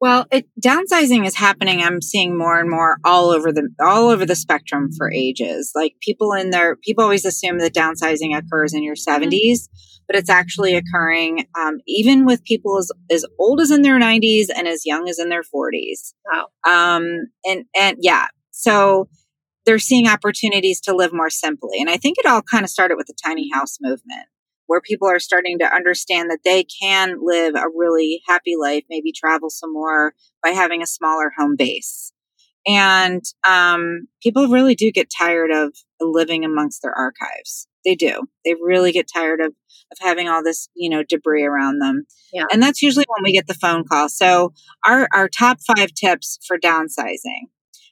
Well, 0.00 0.26
it, 0.30 0.46
downsizing 0.64 1.26
is 1.26 1.34
happening. 1.34 1.82
I'm 1.82 2.00
seeing 2.00 2.38
more 2.38 2.60
and 2.60 2.70
more 2.70 2.98
all 3.04 3.30
over 3.30 3.50
the 3.50 3.68
all 3.80 4.08
over 4.08 4.24
the 4.24 4.36
spectrum 4.36 4.90
for 4.96 5.12
ages. 5.12 5.72
Like 5.74 5.94
people 6.00 6.32
in 6.32 6.50
their 6.50 6.76
people 6.76 7.02
always 7.02 7.24
assume 7.24 7.58
that 7.58 7.74
downsizing 7.74 8.36
occurs 8.36 8.74
in 8.74 8.84
your 8.84 8.94
70s, 8.94 9.26
mm-hmm. 9.32 10.04
but 10.06 10.14
it's 10.14 10.30
actually 10.30 10.76
occurring 10.76 11.46
um, 11.58 11.78
even 11.88 12.26
with 12.26 12.44
people 12.44 12.78
as 12.78 12.92
as 13.10 13.24
old 13.40 13.60
as 13.60 13.72
in 13.72 13.82
their 13.82 13.98
90s 13.98 14.46
and 14.54 14.68
as 14.68 14.86
young 14.86 15.08
as 15.08 15.18
in 15.18 15.30
their 15.30 15.42
40s. 15.42 16.14
Wow. 16.30 16.46
Um, 16.64 17.26
and 17.44 17.64
and 17.76 17.96
yeah, 18.00 18.28
so 18.52 19.08
they're 19.66 19.80
seeing 19.80 20.06
opportunities 20.06 20.80
to 20.82 20.94
live 20.94 21.12
more 21.12 21.28
simply. 21.28 21.80
And 21.80 21.90
I 21.90 21.96
think 21.96 22.18
it 22.18 22.26
all 22.26 22.40
kind 22.40 22.64
of 22.64 22.70
started 22.70 22.96
with 22.96 23.06
the 23.08 23.16
tiny 23.22 23.50
house 23.52 23.78
movement 23.80 24.28
where 24.68 24.80
people 24.80 25.08
are 25.08 25.18
starting 25.18 25.58
to 25.58 25.74
understand 25.74 26.30
that 26.30 26.40
they 26.44 26.62
can 26.62 27.16
live 27.22 27.54
a 27.56 27.64
really 27.74 28.20
happy 28.28 28.54
life, 28.60 28.84
maybe 28.88 29.12
travel 29.12 29.50
some 29.50 29.72
more 29.72 30.14
by 30.42 30.50
having 30.50 30.82
a 30.82 30.86
smaller 30.86 31.32
home 31.36 31.56
base. 31.56 32.12
And 32.66 33.24
um, 33.48 34.08
people 34.22 34.48
really 34.48 34.74
do 34.74 34.92
get 34.92 35.10
tired 35.16 35.50
of 35.50 35.74
living 36.00 36.44
amongst 36.44 36.82
their 36.82 36.92
archives. 36.92 37.66
They 37.84 37.94
do. 37.94 38.28
They 38.44 38.54
really 38.54 38.92
get 38.92 39.08
tired 39.12 39.40
of 39.40 39.54
of 39.90 39.96
having 40.02 40.28
all 40.28 40.44
this, 40.44 40.68
you 40.74 40.90
know, 40.90 41.02
debris 41.02 41.44
around 41.44 41.78
them. 41.78 42.04
Yeah. 42.30 42.44
And 42.52 42.62
that's 42.62 42.82
usually 42.82 43.06
when 43.08 43.24
we 43.24 43.32
get 43.32 43.46
the 43.46 43.54
phone 43.54 43.84
call. 43.84 44.10
So 44.10 44.52
our 44.84 45.08
our 45.14 45.30
top 45.30 45.60
five 45.66 45.94
tips 45.94 46.38
for 46.46 46.58
downsizing 46.58 47.48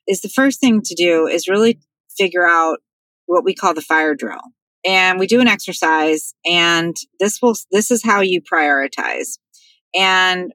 is 0.06 0.21
the 0.21 0.28
first 0.28 0.61
thing 0.61 0.83
to 0.83 0.95
do 0.95 1.26
is 1.26 1.49
really 1.49 1.78
figure 2.18 2.47
out 2.47 2.80
what 3.25 3.45
we 3.45 3.54
call 3.54 3.73
the 3.73 3.80
fire 3.80 4.14
drill 4.14 4.42
and 4.87 5.19
we 5.19 5.26
do 5.26 5.40
an 5.40 5.49
exercise 5.49 6.35
and 6.45 6.97
this 7.19 7.40
will 7.43 7.55
this 7.73 7.90
is 7.90 8.02
how 8.05 8.21
you 8.21 8.40
prioritize 8.40 9.38
and 9.95 10.52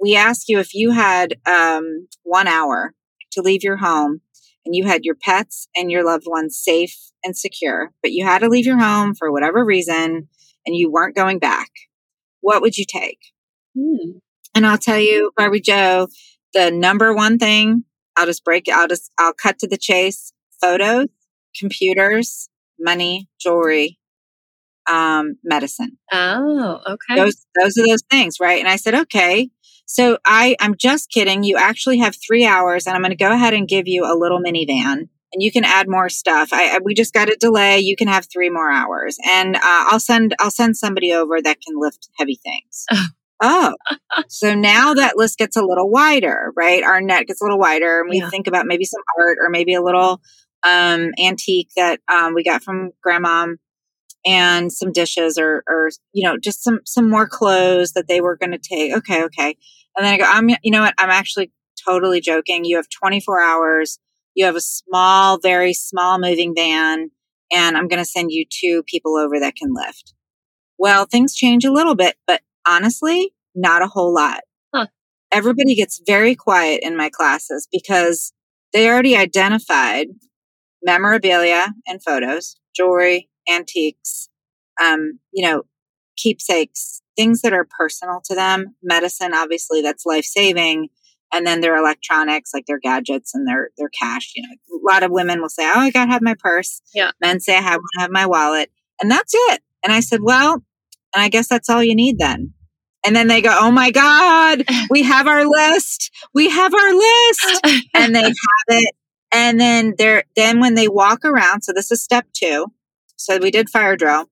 we 0.00 0.16
ask 0.16 0.48
you 0.48 0.58
if 0.58 0.74
you 0.74 0.90
had 0.90 1.34
um, 1.46 2.06
one 2.22 2.46
hour 2.46 2.94
to 3.32 3.42
leave 3.42 3.62
your 3.62 3.76
home 3.76 4.20
and 4.64 4.74
you 4.74 4.86
had 4.86 5.04
your 5.04 5.14
pets 5.14 5.68
and 5.76 5.90
your 5.90 6.04
loved 6.04 6.24
ones 6.26 6.58
safe 6.60 6.96
and 7.24 7.36
secure 7.36 7.92
but 8.02 8.12
you 8.12 8.24
had 8.24 8.40
to 8.40 8.48
leave 8.48 8.66
your 8.66 8.78
home 8.78 9.14
for 9.14 9.30
whatever 9.30 9.64
reason 9.64 10.28
and 10.66 10.76
you 10.76 10.90
weren't 10.90 11.16
going 11.16 11.38
back 11.38 11.70
what 12.40 12.60
would 12.60 12.76
you 12.76 12.84
take 12.86 13.18
hmm. 13.76 14.18
and 14.54 14.66
i'll 14.66 14.78
tell 14.78 14.98
you 14.98 15.30
barbie 15.36 15.60
joe 15.60 16.08
the 16.54 16.70
number 16.70 17.14
one 17.14 17.38
thing 17.38 17.84
i'll 18.16 18.26
just 18.26 18.44
break 18.44 18.66
i'll 18.72 18.88
just 18.88 19.10
i'll 19.18 19.34
cut 19.34 19.58
to 19.58 19.68
the 19.68 19.78
chase 19.78 20.32
photos 20.60 21.06
computers 21.58 22.48
money, 22.78 23.28
jewelry, 23.40 23.98
um, 24.88 25.36
medicine. 25.44 25.98
Oh, 26.12 26.80
okay. 26.86 27.20
Those 27.20 27.46
those 27.60 27.78
are 27.78 27.86
those 27.86 28.02
things, 28.10 28.36
right? 28.40 28.58
And 28.58 28.68
I 28.68 28.76
said, 28.76 28.94
okay. 28.94 29.50
So 29.86 30.18
I 30.26 30.56
I'm 30.60 30.74
just 30.76 31.10
kidding. 31.10 31.42
You 31.44 31.56
actually 31.56 31.98
have 31.98 32.14
three 32.16 32.44
hours, 32.44 32.86
and 32.86 32.94
I'm 32.94 33.02
going 33.02 33.10
to 33.10 33.16
go 33.16 33.32
ahead 33.32 33.54
and 33.54 33.68
give 33.68 33.86
you 33.86 34.04
a 34.04 34.18
little 34.18 34.40
minivan, 34.40 35.08
and 35.32 35.42
you 35.42 35.50
can 35.50 35.64
add 35.64 35.88
more 35.88 36.08
stuff. 36.08 36.52
I, 36.52 36.76
I 36.76 36.78
we 36.84 36.94
just 36.94 37.14
got 37.14 37.30
a 37.30 37.36
delay. 37.38 37.78
You 37.78 37.96
can 37.96 38.08
have 38.08 38.26
three 38.32 38.50
more 38.50 38.70
hours, 38.70 39.16
and 39.26 39.56
uh, 39.56 39.60
I'll 39.62 40.00
send 40.00 40.34
I'll 40.40 40.50
send 40.50 40.76
somebody 40.76 41.12
over 41.12 41.40
that 41.40 41.58
can 41.66 41.80
lift 41.80 42.08
heavy 42.18 42.38
things. 42.42 42.86
Oh, 43.40 43.74
so 44.28 44.56
now 44.56 44.94
that 44.94 45.16
list 45.16 45.38
gets 45.38 45.56
a 45.56 45.62
little 45.62 45.88
wider, 45.88 46.52
right? 46.56 46.82
Our 46.82 47.00
net 47.00 47.28
gets 47.28 47.40
a 47.40 47.44
little 47.44 47.60
wider, 47.60 48.00
and 48.00 48.10
we 48.10 48.18
yeah. 48.18 48.30
think 48.30 48.48
about 48.48 48.66
maybe 48.66 48.84
some 48.84 49.02
art 49.16 49.38
or 49.40 49.48
maybe 49.48 49.74
a 49.74 49.80
little 49.80 50.20
um, 50.66 51.12
antique 51.22 51.70
that 51.76 52.00
um, 52.12 52.34
we 52.34 52.42
got 52.42 52.62
from 52.62 52.90
grandma 53.02 53.48
and 54.26 54.72
some 54.72 54.92
dishes 54.92 55.38
or, 55.38 55.62
or, 55.68 55.90
you 56.12 56.24
know, 56.24 56.36
just 56.36 56.62
some, 56.62 56.80
some 56.84 57.08
more 57.08 57.28
clothes 57.28 57.92
that 57.92 58.08
they 58.08 58.20
were 58.20 58.36
going 58.36 58.52
to 58.52 58.58
take. 58.58 58.94
Okay. 58.96 59.24
Okay. 59.24 59.56
And 59.96 60.04
then 60.04 60.14
I 60.14 60.18
go, 60.18 60.24
I'm, 60.26 60.48
you 60.62 60.70
know 60.70 60.82
what? 60.82 60.94
I'm 60.98 61.10
actually 61.10 61.52
totally 61.84 62.20
joking. 62.20 62.64
You 62.64 62.76
have 62.76 62.88
24 62.88 63.40
hours. 63.40 63.98
You 64.34 64.44
have 64.44 64.56
a 64.56 64.60
small, 64.60 65.38
very 65.38 65.72
small 65.72 66.18
moving 66.18 66.54
van 66.54 67.10
and 67.50 67.76
I'm 67.76 67.88
going 67.88 68.02
to 68.02 68.04
send 68.04 68.30
you 68.30 68.44
two 68.48 68.82
people 68.84 69.16
over 69.16 69.40
that 69.40 69.56
can 69.56 69.72
lift. 69.74 70.14
Well, 70.78 71.06
things 71.06 71.34
change 71.34 71.64
a 71.64 71.72
little 71.72 71.94
bit, 71.94 72.16
but 72.26 72.42
honestly, 72.66 73.32
not 73.54 73.82
a 73.82 73.88
whole 73.88 74.14
lot. 74.14 74.40
Huh. 74.74 74.86
Everybody 75.32 75.74
gets 75.74 76.00
very 76.06 76.34
quiet 76.34 76.80
in 76.82 76.96
my 76.96 77.10
classes 77.10 77.66
because 77.70 78.32
they 78.72 78.88
already 78.88 79.16
identified 79.16 80.08
memorabilia 80.82 81.66
and 81.86 82.02
photos, 82.02 82.56
jewelry, 82.74 83.28
antiques, 83.50 84.28
um, 84.82 85.18
you 85.32 85.46
know, 85.46 85.62
keepsakes, 86.16 87.02
things 87.16 87.42
that 87.42 87.52
are 87.52 87.66
personal 87.78 88.20
to 88.24 88.34
them. 88.34 88.74
Medicine, 88.82 89.34
obviously, 89.34 89.82
that's 89.82 90.06
life 90.06 90.24
saving. 90.24 90.88
And 91.32 91.46
then 91.46 91.60
their 91.60 91.76
electronics, 91.76 92.52
like 92.54 92.64
their 92.66 92.78
gadgets 92.78 93.34
and 93.34 93.46
their 93.46 93.68
their 93.76 93.90
cash. 93.90 94.32
You 94.34 94.42
know, 94.42 94.78
a 94.78 94.92
lot 94.92 95.02
of 95.02 95.10
women 95.10 95.42
will 95.42 95.50
say, 95.50 95.64
"Oh, 95.64 95.80
I 95.80 95.90
gotta 95.90 96.10
have 96.10 96.22
my 96.22 96.34
purse." 96.38 96.80
Yeah. 96.94 97.10
Men 97.20 97.40
say, 97.40 97.56
"I 97.56 97.60
have 97.60 97.80
to 97.80 98.00
have 98.00 98.10
my 98.10 98.24
wallet," 98.24 98.70
and 99.00 99.10
that's 99.10 99.32
it. 99.34 99.60
And 99.84 99.92
I 99.92 100.00
said, 100.00 100.20
"Well, 100.22 100.64
and 101.14 101.22
I 101.22 101.28
guess 101.28 101.46
that's 101.46 101.68
all 101.68 101.84
you 101.84 101.94
need 101.94 102.18
then." 102.18 102.54
And 103.06 103.14
then 103.14 103.28
they 103.28 103.40
go, 103.40 103.56
Oh 103.58 103.70
my 103.70 103.90
God, 103.90 104.64
we 104.90 105.02
have 105.02 105.26
our 105.26 105.46
list. 105.46 106.10
We 106.34 106.50
have 106.50 106.74
our 106.74 106.94
list. 106.94 107.60
and 107.94 108.14
they 108.14 108.22
have 108.22 108.34
it 108.68 108.94
and 109.32 109.60
then 109.60 109.94
there, 109.98 110.24
then 110.36 110.60
when 110.60 110.74
they 110.74 110.88
walk 110.88 111.24
around, 111.24 111.62
so 111.62 111.72
this 111.72 111.90
is 111.90 112.02
step 112.02 112.26
two. 112.32 112.66
So 113.16 113.38
we 113.38 113.50
did 113.50 113.68
fire 113.68 113.96
drill. 113.96 114.26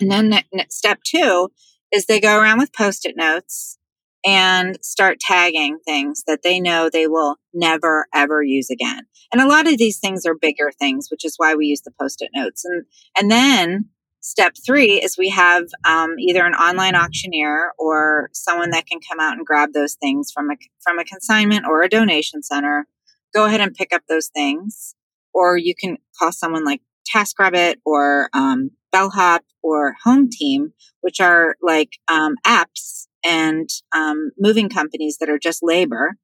And 0.00 0.10
then 0.10 0.42
step 0.68 1.00
two 1.04 1.50
is 1.92 2.06
they 2.06 2.20
go 2.20 2.38
around 2.38 2.58
with 2.58 2.72
post 2.72 3.06
it 3.06 3.16
notes 3.16 3.78
and 4.24 4.78
start 4.82 5.18
tagging 5.20 5.78
things 5.84 6.24
that 6.26 6.42
they 6.42 6.60
know 6.60 6.88
they 6.88 7.06
will 7.06 7.36
never 7.52 8.06
ever 8.14 8.42
use 8.42 8.70
again. 8.70 9.02
And 9.32 9.40
a 9.40 9.48
lot 9.48 9.66
of 9.66 9.78
these 9.78 9.98
things 9.98 10.26
are 10.26 10.34
bigger 10.34 10.70
things, 10.78 11.08
which 11.10 11.24
is 11.24 11.34
why 11.36 11.54
we 11.54 11.66
use 11.66 11.80
the 11.82 11.92
post 11.98 12.22
it 12.22 12.30
notes. 12.34 12.64
And, 12.64 12.84
and 13.18 13.30
then 13.30 13.88
step 14.20 14.54
three 14.64 15.02
is 15.02 15.18
we 15.18 15.30
have 15.30 15.64
um, 15.84 16.18
either 16.18 16.44
an 16.44 16.54
online 16.54 16.94
auctioneer 16.94 17.72
or 17.78 18.30
someone 18.32 18.70
that 18.70 18.86
can 18.86 19.00
come 19.00 19.18
out 19.20 19.36
and 19.36 19.46
grab 19.46 19.72
those 19.72 19.94
things 19.94 20.30
from 20.30 20.50
a, 20.50 20.54
from 20.80 20.98
a 20.98 21.04
consignment 21.04 21.66
or 21.66 21.82
a 21.82 21.88
donation 21.88 22.42
center 22.42 22.86
go 23.34 23.46
ahead 23.46 23.60
and 23.60 23.74
pick 23.74 23.92
up 23.92 24.02
those 24.08 24.28
things. 24.28 24.94
Or 25.34 25.56
you 25.56 25.74
can 25.74 25.98
call 26.18 26.32
someone 26.32 26.64
like 26.64 26.82
TaskRabbit 27.14 27.76
or 27.84 28.28
um, 28.32 28.70
Bellhop 28.90 29.42
or 29.62 29.94
Home 30.04 30.28
Team, 30.30 30.72
which 31.00 31.20
are 31.20 31.56
like 31.62 31.98
um, 32.08 32.34
apps 32.46 33.06
and 33.24 33.68
um, 33.94 34.30
moving 34.38 34.68
companies 34.68 35.18
that 35.18 35.30
are 35.30 35.38
just 35.38 35.62
labor. 35.62 36.16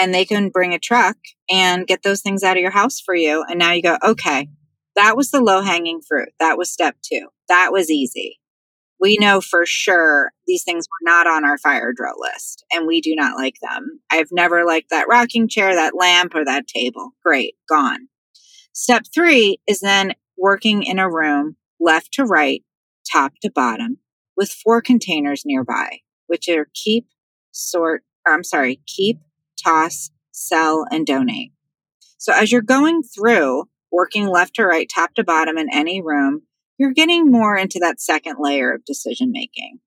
And 0.00 0.14
they 0.14 0.24
can 0.24 0.50
bring 0.50 0.74
a 0.74 0.78
truck 0.78 1.16
and 1.50 1.86
get 1.86 2.02
those 2.02 2.20
things 2.20 2.44
out 2.44 2.56
of 2.56 2.60
your 2.60 2.70
house 2.70 3.00
for 3.00 3.14
you. 3.14 3.44
And 3.48 3.58
now 3.58 3.72
you 3.72 3.82
go, 3.82 3.98
okay, 4.04 4.48
that 4.94 5.16
was 5.16 5.30
the 5.30 5.40
low 5.40 5.60
hanging 5.60 6.00
fruit. 6.06 6.28
That 6.38 6.56
was 6.56 6.72
step 6.72 6.96
two. 7.02 7.28
That 7.48 7.70
was 7.72 7.90
easy 7.90 8.38
we 9.00 9.16
know 9.20 9.40
for 9.40 9.64
sure 9.64 10.32
these 10.46 10.64
things 10.64 10.86
were 10.86 11.10
not 11.10 11.26
on 11.26 11.44
our 11.44 11.58
fire 11.58 11.92
drill 11.92 12.18
list 12.18 12.64
and 12.72 12.86
we 12.86 13.00
do 13.00 13.14
not 13.14 13.36
like 13.36 13.56
them. 13.62 14.00
I've 14.10 14.32
never 14.32 14.64
liked 14.64 14.90
that 14.90 15.06
rocking 15.08 15.48
chair, 15.48 15.74
that 15.74 15.96
lamp, 15.96 16.34
or 16.34 16.44
that 16.44 16.66
table. 16.66 17.10
Great, 17.24 17.54
gone. 17.68 18.08
Step 18.72 19.04
three 19.14 19.58
is 19.66 19.80
then 19.80 20.14
working 20.36 20.82
in 20.82 20.98
a 20.98 21.10
room 21.10 21.56
left 21.80 22.12
to 22.14 22.24
right, 22.24 22.62
top 23.10 23.32
to 23.42 23.50
bottom, 23.50 23.98
with 24.36 24.50
four 24.50 24.80
containers 24.80 25.42
nearby, 25.44 25.98
which 26.26 26.48
are 26.48 26.68
keep, 26.74 27.06
sort, 27.52 28.04
or 28.26 28.32
I'm 28.32 28.44
sorry, 28.44 28.80
keep, 28.86 29.18
toss, 29.62 30.10
sell, 30.32 30.86
and 30.90 31.06
donate. 31.06 31.52
So 32.18 32.32
as 32.32 32.50
you're 32.50 32.62
going 32.62 33.02
through, 33.02 33.64
working 33.90 34.28
left 34.28 34.54
to 34.56 34.66
right, 34.66 34.88
top 34.92 35.14
to 35.14 35.24
bottom 35.24 35.56
in 35.56 35.68
any 35.72 36.00
room, 36.02 36.42
you're 36.78 36.92
getting 36.92 37.30
more 37.30 37.56
into 37.56 37.78
that 37.80 38.00
second 38.00 38.36
layer 38.38 38.72
of 38.72 38.84
decision 38.84 39.30
making. 39.32 39.80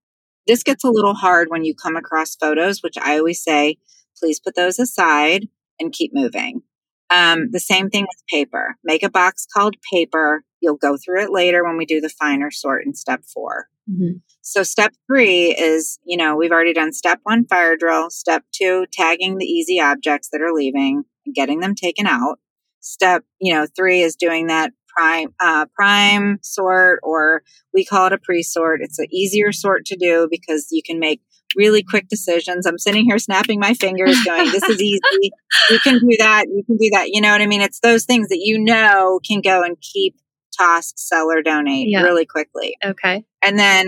This 0.48 0.64
gets 0.64 0.84
a 0.84 0.90
little 0.90 1.14
hard 1.14 1.48
when 1.50 1.64
you 1.64 1.76
come 1.76 1.96
across 1.96 2.36
photos, 2.36 2.82
which 2.84 2.98
I 2.98 3.18
always 3.18 3.42
say, 3.42 3.78
please 4.18 4.40
put 4.40 4.56
those 4.56 4.80
aside 4.80 5.48
and 5.80 5.94
keep 5.94 6.12
moving. 6.14 6.62
Um, 7.10 7.50
the 7.52 7.60
same 7.60 7.90
thing 7.90 8.04
with 8.04 8.26
paper. 8.30 8.78
Make 8.84 9.04
a 9.04 9.10
box 9.10 9.46
called 9.46 9.76
paper. 9.92 10.44
You'll 10.62 10.78
go 10.78 10.98
through 10.98 11.24
it 11.24 11.32
later 11.32 11.64
when 11.64 11.78
we 11.78 11.86
do 11.86 12.00
the 12.00 12.10
finer 12.10 12.52
sort 12.52 12.86
in 12.86 12.94
step 12.94 13.24
4 13.34 13.68
mm-hmm. 13.90 14.18
So 14.42 14.64
step 14.64 14.94
three 15.08 15.52
is, 15.52 16.00
you 16.04 16.18
know, 16.18 16.36
we've 16.36 16.52
already 16.52 16.74
done 16.74 16.94
step 16.94 17.20
one, 17.24 17.46
fire 17.46 17.76
drill. 17.78 18.10
Step 18.10 18.44
two, 18.52 18.86
tagging 18.92 19.38
the 19.38 19.46
easy 19.46 19.80
objects 19.80 20.30
that 20.32 20.42
are 20.42 20.54
leaving 20.54 21.04
and 21.26 21.36
getting 21.36 21.60
them 21.60 21.76
taken 21.76 22.08
out. 22.08 22.40
Step, 22.80 23.24
you 23.40 23.54
know, 23.54 23.68
three 23.76 24.02
is 24.02 24.16
doing 24.16 24.48
that 24.48 24.72
prime, 24.96 25.34
uh, 25.40 25.66
prime 25.74 26.40
sort, 26.42 27.00
or 27.04 27.44
we 27.74 27.86
call 27.86 28.08
it 28.08 28.14
a 28.14 28.18
pre-sort. 28.18 28.82
It's 28.82 29.00
an 29.00 29.08
easier 29.12 29.52
sort 29.52 29.86
to 29.86 29.98
do 29.98 30.28
because 30.30 30.68
you 30.72 30.82
can 30.86 31.00
make 31.00 31.22
really 31.56 31.84
quick 31.84 32.08
decisions. 32.08 32.66
I'm 32.66 32.78
sitting 32.78 33.06
here 33.06 33.20
snapping 33.20 33.60
my 33.60 33.74
fingers 33.74 34.18
going, 34.24 34.52
this 34.52 34.64
is 34.64 34.82
easy. 34.82 35.32
you 35.70 35.80
can 35.80 36.00
do 36.00 36.16
that. 36.20 36.46
You 36.48 36.64
can 36.66 36.78
do 36.78 36.90
that. 36.94 37.10
You 37.10 37.22
know 37.22 37.32
what 37.32 37.42
I 37.42 37.46
mean? 37.46 37.62
It's 37.62 37.80
those 37.80 38.06
things 38.06 38.30
that 38.30 38.40
you 38.42 38.60
know 38.60 39.20
can 39.26 39.42
go 39.42 39.64
and 39.64 39.78
keep, 39.82 40.16
toss, 40.58 40.94
sell, 40.96 41.32
or 41.32 41.42
donate 41.42 41.88
yeah. 41.90 42.02
really 42.02 42.26
quickly. 42.26 42.76
Okay. 42.84 43.24
And 43.44 43.58
then, 43.58 43.88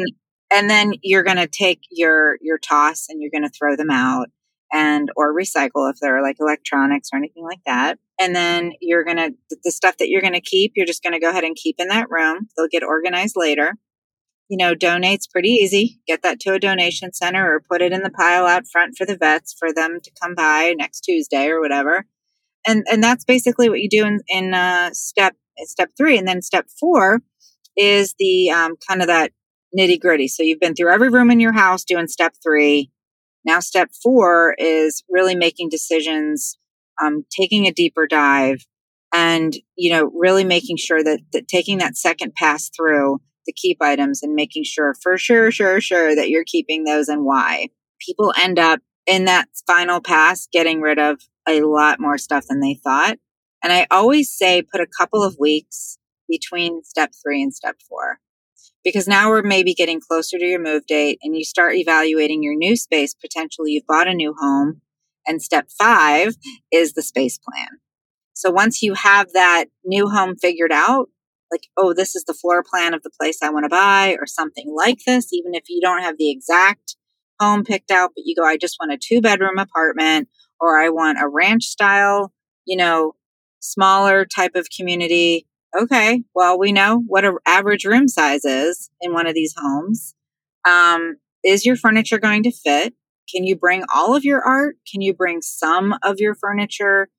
and 0.52 0.70
then 0.70 0.94
you're 1.02 1.24
going 1.24 1.38
to 1.38 1.48
take 1.48 1.82
your, 1.92 2.38
your 2.42 2.58
toss 2.58 3.08
and 3.10 3.22
you're 3.22 3.32
going 3.32 3.50
to 3.50 3.58
throw 3.58 3.76
them 3.76 3.90
out 3.90 4.28
and, 4.72 5.10
or 5.16 5.36
recycle 5.36 5.90
if 5.90 5.98
they're 6.02 6.22
like 6.22 6.38
electronics 6.40 7.10
or 7.14 7.18
anything 7.18 7.44
like 7.44 7.62
that. 7.66 8.00
And 8.20 8.36
then 8.36 8.74
you're 8.80 9.04
going 9.04 9.18
to, 9.18 9.34
the 9.64 9.72
stuff 9.72 9.98
that 9.98 10.10
you're 10.10 10.22
going 10.22 10.34
to 10.34 10.42
keep, 10.42 10.74
you're 10.76 10.86
just 10.86 11.04
going 11.04 11.14
to 11.14 11.20
go 11.20 11.30
ahead 11.30 11.44
and 11.44 11.56
keep 11.56 11.78
in 11.80 11.88
that 11.88 12.10
room. 12.10 12.48
They'll 12.56 12.68
get 12.68 12.84
organized 12.84 13.36
later 13.36 13.74
you 14.54 14.58
know, 14.58 14.76
donate's 14.76 15.28
pretty 15.28 15.50
easy. 15.50 16.00
Get 16.06 16.22
that 16.22 16.40
to 16.42 16.54
a 16.54 16.60
donation 16.60 17.14
center 17.14 17.56
or 17.56 17.64
put 17.68 17.82
it 17.82 17.92
in 17.92 18.04
the 18.04 18.12
pile 18.12 18.46
out 18.46 18.68
front 18.68 18.96
for 18.96 19.04
the 19.04 19.18
vets 19.18 19.56
for 19.58 19.74
them 19.74 20.00
to 20.04 20.12
come 20.22 20.36
by 20.36 20.76
next 20.78 21.02
Tuesday 21.02 21.48
or 21.48 21.60
whatever. 21.60 22.06
And 22.68 22.86
and 22.92 23.04
that's 23.04 23.26
basically 23.26 23.70
what 23.70 23.80
you 23.80 23.90
do 23.90 24.06
in, 24.06 24.20
in 24.28 24.54
uh, 24.54 24.92
step 24.94 25.36
step 25.60 25.92
three. 25.98 26.18
And 26.18 26.28
then 26.28 26.42
step 26.42 26.68
four 26.80 27.22
is 27.76 28.14
the 28.20 28.52
um, 28.52 28.76
kind 28.88 29.02
of 29.02 29.08
that 29.08 29.32
nitty 29.78 30.00
gritty. 30.00 30.28
So 30.28 30.44
you've 30.44 30.60
been 30.60 30.76
through 30.76 30.94
every 30.94 31.10
room 31.10 31.32
in 31.32 31.40
your 31.40 31.54
house 31.54 31.84
doing 31.84 32.08
step 32.08 32.36
three. 32.44 32.92
Now 33.46 33.60
step 33.60 33.90
four 34.04 34.56
is 34.58 35.04
really 35.10 35.36
making 35.36 35.70
decisions, 35.70 36.58
um, 37.02 37.26
taking 37.30 37.68
a 37.68 37.74
deeper 37.74 38.08
dive, 38.08 38.66
and 39.14 39.54
you 39.76 39.92
know 39.92 40.12
really 40.14 40.44
making 40.44 40.78
sure 40.78 41.04
that, 41.04 41.20
that 41.32 41.48
taking 41.48 41.78
that 41.80 41.98
second 41.98 42.34
pass 42.36 42.70
through 42.70 43.20
the 43.46 43.54
keep 43.54 43.78
items 43.82 44.24
and 44.24 44.34
making 44.34 44.64
sure 44.64 44.96
for 45.02 45.18
sure, 45.18 45.52
sure, 45.52 45.82
sure 45.82 46.16
that 46.16 46.30
you're 46.30 46.46
keeping 46.46 46.84
those 46.84 47.08
and 47.08 47.26
why. 47.26 47.68
People 48.00 48.34
end 48.40 48.60
up 48.60 48.80
in 49.06 49.26
that 49.26 49.50
final 49.68 50.02
pass 50.02 50.48
getting 50.52 50.82
rid 50.82 51.00
of 51.00 51.20
a 51.48 51.62
lot 51.62 52.00
more 52.00 52.18
stuff 52.18 52.46
than 52.48 52.60
they 52.60 52.80
thought. 52.84 53.18
And 53.64 53.72
I 53.72 53.88
always 53.92 54.32
say 54.32 54.62
put 54.62 54.82
a 54.82 54.88
couple 54.88 55.24
of 55.24 55.38
weeks 55.40 55.98
between 56.28 56.84
step 56.84 57.12
three 57.22 57.42
and 57.42 57.54
step 57.54 57.76
four. 57.88 58.20
Because 58.84 59.08
now 59.08 59.30
we're 59.30 59.44
maybe 59.44 59.74
getting 59.74 60.02
closer 60.02 60.38
to 60.38 60.46
your 60.46 60.62
move 60.62 60.86
date 60.86 61.20
and 61.24 61.36
you 61.36 61.46
start 61.46 61.76
evaluating 61.76 62.44
your 62.44 62.56
new 62.56 62.76
space. 62.76 63.14
Potentially 63.14 63.72
you've 63.72 63.88
bought 63.88 64.10
a 64.10 64.14
new 64.14 64.34
home. 64.38 64.82
And 65.28 65.42
step 65.42 65.68
five 65.78 66.36
is 66.72 66.94
the 66.94 67.02
space 67.02 67.38
plan. 67.38 67.68
So 68.34 68.52
once 68.52 68.82
you 68.82 68.94
have 68.94 69.32
that 69.34 69.66
new 69.86 70.08
home 70.08 70.36
figured 70.36 70.72
out, 70.72 71.08
like, 71.52 71.68
oh, 71.78 71.94
this 71.94 72.16
is 72.16 72.24
the 72.24 72.34
floor 72.34 72.64
plan 72.64 72.94
of 72.94 73.04
the 73.04 73.12
place 73.20 73.40
I 73.44 73.52
want 73.52 73.66
to 73.66 73.70
buy 73.70 74.18
or 74.20 74.26
something 74.26 74.74
like 74.76 75.00
this, 75.06 75.32
even 75.32 75.54
if 75.54 75.66
you 75.70 75.80
don't 75.82 76.02
have 76.02 76.18
the 76.18 76.32
exact 76.32 76.96
home 77.40 77.64
picked 77.64 77.92
out, 77.92 78.12
but 78.16 78.24
you 78.26 78.36
go, 78.36 78.44
I 78.44 78.58
just 78.58 78.78
want 78.80 78.92
a 78.92 78.98
two 78.98 79.22
bedroom 79.22 79.60
apartment 79.60 80.30
or 80.60 80.80
I 80.80 80.90
want 80.90 81.20
a 81.22 81.28
ranch 81.28 81.66
style, 81.66 82.34
you 82.66 82.76
know, 82.76 83.14
smaller 83.60 84.26
type 84.26 84.56
of 84.56 84.68
community. 84.76 85.48
Okay. 85.80 86.24
Well, 86.34 86.60
we 86.60 86.72
know 86.72 87.04
what 87.08 87.26
an 87.26 87.38
average 87.46 87.86
room 87.86 88.08
size 88.08 88.46
is 88.46 88.90
in 89.02 89.14
one 89.14 89.28
of 89.28 89.36
these 89.36 89.54
homes. 89.58 90.16
Um, 90.68 91.18
is 91.44 91.66
your 91.66 91.76
furniture 91.76 92.20
going 92.20 92.44
to 92.44 92.52
fit? 92.52 92.94
Can 93.34 93.44
you 93.44 93.56
bring 93.56 93.84
all 93.94 94.16
of 94.16 94.24
your 94.24 94.42
art? 94.42 94.78
Can 94.92 95.02
you 95.02 95.14
bring 95.14 95.42
some 95.42 95.96
of 96.04 96.20
your 96.20 96.36
furniture? 96.36 97.10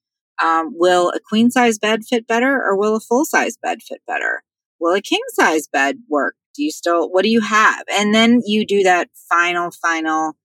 Um, 0.43 0.73
will 0.75 1.11
a 1.11 1.21
queen 1.21 1.51
size 1.51 1.79
bed 1.79 2.01
fit 2.09 2.27
better 2.27 2.61
or 2.63 2.77
will 2.77 2.97
a 2.97 3.01
full 3.01 3.25
size 3.25 3.57
bed 3.57 3.79
fit 3.83 4.03
better? 4.07 4.43
Will 4.81 4.95
a 4.95 5.01
king 5.01 5.23
size 5.35 5.69
bed 5.69 5.97
work? 6.09 6.35
Do 6.55 6.63
you 6.63 6.71
still, 6.71 7.09
what 7.11 7.23
do 7.23 7.31
you 7.31 7.41
have? 7.41 7.85
And 7.91 8.15
then 8.15 8.41
you 8.45 8.67
do 8.67 8.83
that 8.83 9.09
final, 9.29 9.71
final 9.71 10.37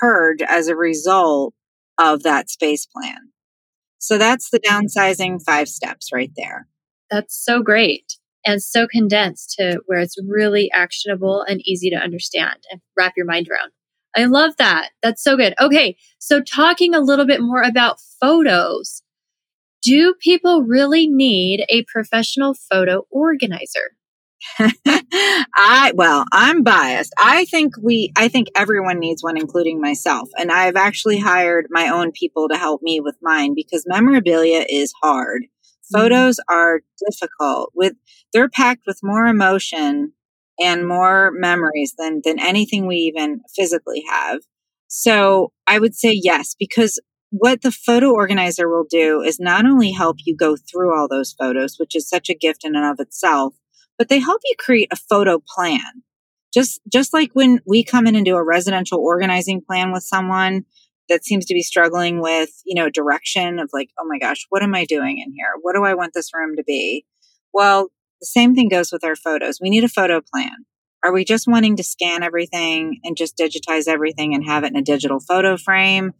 purge 0.00 0.42
as 0.42 0.68
a 0.68 0.76
result 0.76 1.54
of 1.98 2.22
that 2.22 2.48
space 2.48 2.86
plan. 2.86 3.32
So 3.98 4.18
that's 4.18 4.50
the 4.50 4.60
downsizing 4.60 5.42
five 5.44 5.68
steps 5.68 6.10
right 6.12 6.30
there. 6.36 6.68
That's 7.10 7.34
so 7.34 7.62
great 7.62 8.16
and 8.46 8.62
so 8.62 8.86
condensed 8.86 9.56
to 9.58 9.80
where 9.86 9.98
it's 9.98 10.16
really 10.26 10.70
actionable 10.72 11.42
and 11.42 11.60
easy 11.66 11.90
to 11.90 11.96
understand 11.96 12.58
and 12.70 12.80
wrap 12.96 13.14
your 13.16 13.26
mind 13.26 13.48
around. 13.48 13.72
I 14.18 14.24
love 14.24 14.56
that. 14.58 14.90
That's 15.02 15.22
so 15.22 15.36
good. 15.36 15.54
Okay. 15.60 15.96
So 16.18 16.40
talking 16.42 16.94
a 16.94 17.00
little 17.00 17.26
bit 17.26 17.40
more 17.40 17.62
about 17.62 18.00
photos 18.20 19.02
do 19.82 20.14
people 20.20 20.64
really 20.64 21.06
need 21.06 21.64
a 21.68 21.84
professional 21.84 22.54
photo 22.54 23.06
organizer? 23.10 23.96
I 24.88 25.92
well, 25.94 26.24
I'm 26.32 26.62
biased. 26.62 27.12
I 27.18 27.44
think 27.44 27.74
we 27.82 28.12
I 28.16 28.28
think 28.28 28.48
everyone 28.56 28.98
needs 28.98 29.22
one 29.22 29.36
including 29.36 29.80
myself. 29.80 30.28
And 30.36 30.52
I've 30.52 30.76
actually 30.76 31.18
hired 31.18 31.66
my 31.70 31.88
own 31.88 32.12
people 32.12 32.48
to 32.48 32.56
help 32.56 32.82
me 32.82 33.00
with 33.00 33.16
mine 33.22 33.54
because 33.54 33.84
memorabilia 33.86 34.64
is 34.68 34.92
hard. 35.02 35.44
Mm-hmm. 35.44 35.98
Photos 35.98 36.40
are 36.48 36.80
difficult 37.08 37.72
with 37.74 37.94
they're 38.32 38.48
packed 38.48 38.82
with 38.86 39.00
more 39.02 39.26
emotion 39.26 40.12
and 40.60 40.86
more 40.86 41.30
memories 41.34 41.94
than 41.98 42.20
than 42.24 42.40
anything 42.40 42.86
we 42.86 42.96
even 42.96 43.40
physically 43.54 44.04
have. 44.08 44.40
So, 44.88 45.52
I 45.66 45.78
would 45.78 45.94
say 45.94 46.12
yes 46.12 46.54
because 46.58 46.98
what 47.30 47.62
the 47.62 47.72
photo 47.72 48.10
organizer 48.10 48.68
will 48.68 48.86
do 48.88 49.20
is 49.20 49.38
not 49.38 49.66
only 49.66 49.92
help 49.92 50.16
you 50.24 50.34
go 50.34 50.56
through 50.56 50.96
all 50.96 51.08
those 51.08 51.34
photos, 51.38 51.76
which 51.78 51.94
is 51.94 52.08
such 52.08 52.30
a 52.30 52.34
gift 52.34 52.64
in 52.64 52.74
and 52.74 52.86
of 52.86 53.00
itself, 53.00 53.54
but 53.98 54.08
they 54.08 54.18
help 54.18 54.40
you 54.44 54.54
create 54.58 54.88
a 54.90 54.96
photo 54.96 55.42
plan. 55.54 56.02
Just, 56.54 56.80
just 56.90 57.12
like 57.12 57.30
when 57.34 57.60
we 57.66 57.84
come 57.84 58.06
in 58.06 58.16
and 58.16 58.24
do 58.24 58.36
a 58.36 58.42
residential 58.42 58.98
organizing 58.98 59.60
plan 59.60 59.92
with 59.92 60.02
someone 60.02 60.64
that 61.10 61.24
seems 61.24 61.44
to 61.46 61.54
be 61.54 61.62
struggling 61.62 62.22
with, 62.22 62.50
you 62.64 62.74
know, 62.74 62.88
direction 62.88 63.58
of 63.58 63.68
like, 63.72 63.90
oh 63.98 64.06
my 64.06 64.18
gosh, 64.18 64.46
what 64.48 64.62
am 64.62 64.74
I 64.74 64.86
doing 64.86 65.18
in 65.18 65.32
here? 65.34 65.52
What 65.60 65.74
do 65.74 65.84
I 65.84 65.94
want 65.94 66.14
this 66.14 66.32
room 66.32 66.56
to 66.56 66.64
be? 66.64 67.04
Well, 67.52 67.88
the 68.20 68.26
same 68.26 68.54
thing 68.54 68.68
goes 68.68 68.90
with 68.92 69.04
our 69.04 69.16
photos. 69.16 69.58
We 69.60 69.70
need 69.70 69.84
a 69.84 69.88
photo 69.88 70.20
plan. 70.20 70.64
Are 71.04 71.12
we 71.12 71.24
just 71.24 71.46
wanting 71.46 71.76
to 71.76 71.84
scan 71.84 72.22
everything 72.22 73.00
and 73.04 73.16
just 73.16 73.38
digitize 73.38 73.86
everything 73.86 74.34
and 74.34 74.44
have 74.44 74.64
it 74.64 74.72
in 74.72 74.76
a 74.76 74.82
digital 74.82 75.20
photo 75.20 75.56
frame? 75.56 76.12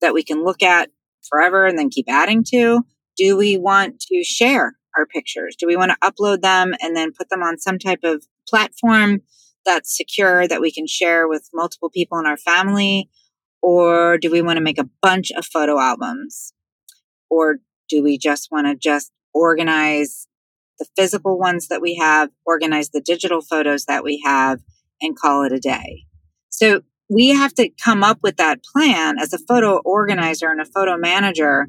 that 0.00 0.14
we 0.14 0.22
can 0.22 0.44
look 0.44 0.62
at 0.62 0.90
forever 1.28 1.66
and 1.66 1.78
then 1.78 1.90
keep 1.90 2.06
adding 2.08 2.44
to? 2.48 2.82
Do 3.16 3.36
we 3.36 3.56
want 3.56 4.00
to 4.10 4.24
share 4.24 4.74
our 4.96 5.06
pictures? 5.06 5.56
Do 5.58 5.66
we 5.66 5.76
want 5.76 5.92
to 5.92 5.98
upload 6.10 6.42
them 6.42 6.74
and 6.80 6.96
then 6.96 7.12
put 7.12 7.28
them 7.28 7.42
on 7.42 7.58
some 7.58 7.78
type 7.78 8.00
of 8.02 8.24
platform 8.48 9.20
that's 9.64 9.96
secure 9.96 10.48
that 10.48 10.60
we 10.60 10.72
can 10.72 10.86
share 10.86 11.28
with 11.28 11.48
multiple 11.52 11.90
people 11.90 12.18
in 12.18 12.26
our 12.26 12.36
family? 12.36 13.08
Or 13.62 14.16
do 14.16 14.30
we 14.30 14.42
want 14.42 14.56
to 14.56 14.62
make 14.62 14.78
a 14.78 14.88
bunch 15.02 15.30
of 15.32 15.44
photo 15.44 15.78
albums? 15.78 16.54
Or 17.28 17.58
do 17.88 18.02
we 18.02 18.18
just 18.18 18.48
want 18.50 18.66
to 18.66 18.74
just 18.74 19.12
organize 19.34 20.26
the 20.80 20.88
physical 20.96 21.38
ones 21.38 21.68
that 21.68 21.80
we 21.80 21.94
have, 21.94 22.30
organize 22.44 22.90
the 22.90 23.00
digital 23.00 23.40
photos 23.40 23.84
that 23.84 24.02
we 24.02 24.20
have, 24.24 24.58
and 25.00 25.16
call 25.16 25.44
it 25.44 25.52
a 25.52 25.60
day? 25.60 26.06
So 26.48 26.80
we 27.08 27.28
have 27.28 27.54
to 27.54 27.70
come 27.82 28.02
up 28.02 28.18
with 28.22 28.36
that 28.38 28.64
plan 28.64 29.18
as 29.18 29.32
a 29.32 29.38
photo 29.38 29.78
organizer 29.84 30.50
and 30.50 30.60
a 30.60 30.64
photo 30.64 30.96
manager. 30.96 31.66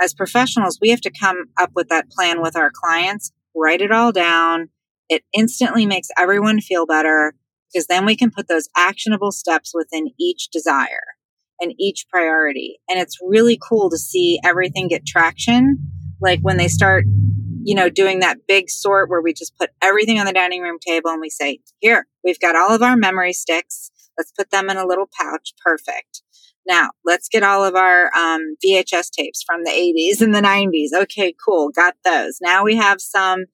As 0.00 0.14
professionals, 0.14 0.78
we 0.80 0.90
have 0.90 1.00
to 1.02 1.10
come 1.10 1.44
up 1.58 1.70
with 1.74 1.88
that 1.88 2.10
plan 2.10 2.42
with 2.42 2.56
our 2.56 2.70
clients, 2.72 3.30
write 3.54 3.80
it 3.80 3.92
all 3.92 4.12
down. 4.12 4.68
It 5.08 5.22
instantly 5.32 5.86
makes 5.86 6.08
everyone 6.18 6.60
feel 6.60 6.86
better 6.86 7.34
because 7.72 7.86
then 7.86 8.06
we 8.06 8.16
can 8.16 8.30
put 8.30 8.48
those 8.48 8.68
actionable 8.76 9.32
steps 9.32 9.72
within 9.74 10.08
each 10.18 10.48
desire 10.50 11.04
and 11.60 11.72
each 11.78 12.06
priority. 12.10 12.78
And 12.88 12.98
it's 12.98 13.18
really 13.22 13.58
cool 13.68 13.90
to 13.90 13.98
see 13.98 14.40
everything 14.44 14.88
get 14.88 15.06
traction. 15.06 15.78
Like 16.20 16.40
when 16.40 16.56
they 16.56 16.68
start, 16.68 17.04
you 17.66 17.74
know, 17.74 17.88
doing 17.88 18.20
that 18.20 18.46
big 18.46 18.70
sort 18.70 19.10
where 19.10 19.20
we 19.20 19.32
just 19.32 19.56
put 19.58 19.70
everything 19.82 20.18
on 20.18 20.26
the 20.26 20.32
dining 20.32 20.62
room 20.62 20.78
table 20.78 21.10
and 21.10 21.20
we 21.20 21.30
say, 21.30 21.58
here, 21.80 22.06
we've 22.24 22.40
got 22.40 22.56
all 22.56 22.74
of 22.74 22.82
our 22.82 22.96
memory 22.96 23.32
sticks 23.32 23.90
Let's 24.16 24.32
put 24.32 24.50
them 24.50 24.70
in 24.70 24.76
a 24.76 24.86
little 24.86 25.08
pouch. 25.20 25.52
Perfect. 25.64 26.22
Now, 26.66 26.90
let's 27.04 27.28
get 27.28 27.42
all 27.42 27.64
of 27.64 27.74
our 27.74 28.06
um, 28.16 28.56
VHS 28.64 29.10
tapes 29.10 29.44
from 29.46 29.62
the 29.64 29.70
80s 29.70 30.20
and 30.20 30.34
the 30.34 30.40
90s. 30.40 31.00
Okay, 31.02 31.34
cool. 31.46 31.70
Got 31.70 31.94
those. 32.04 32.38
Now 32.40 32.64
we 32.64 32.76
have 32.76 33.00
some, 33.00 33.44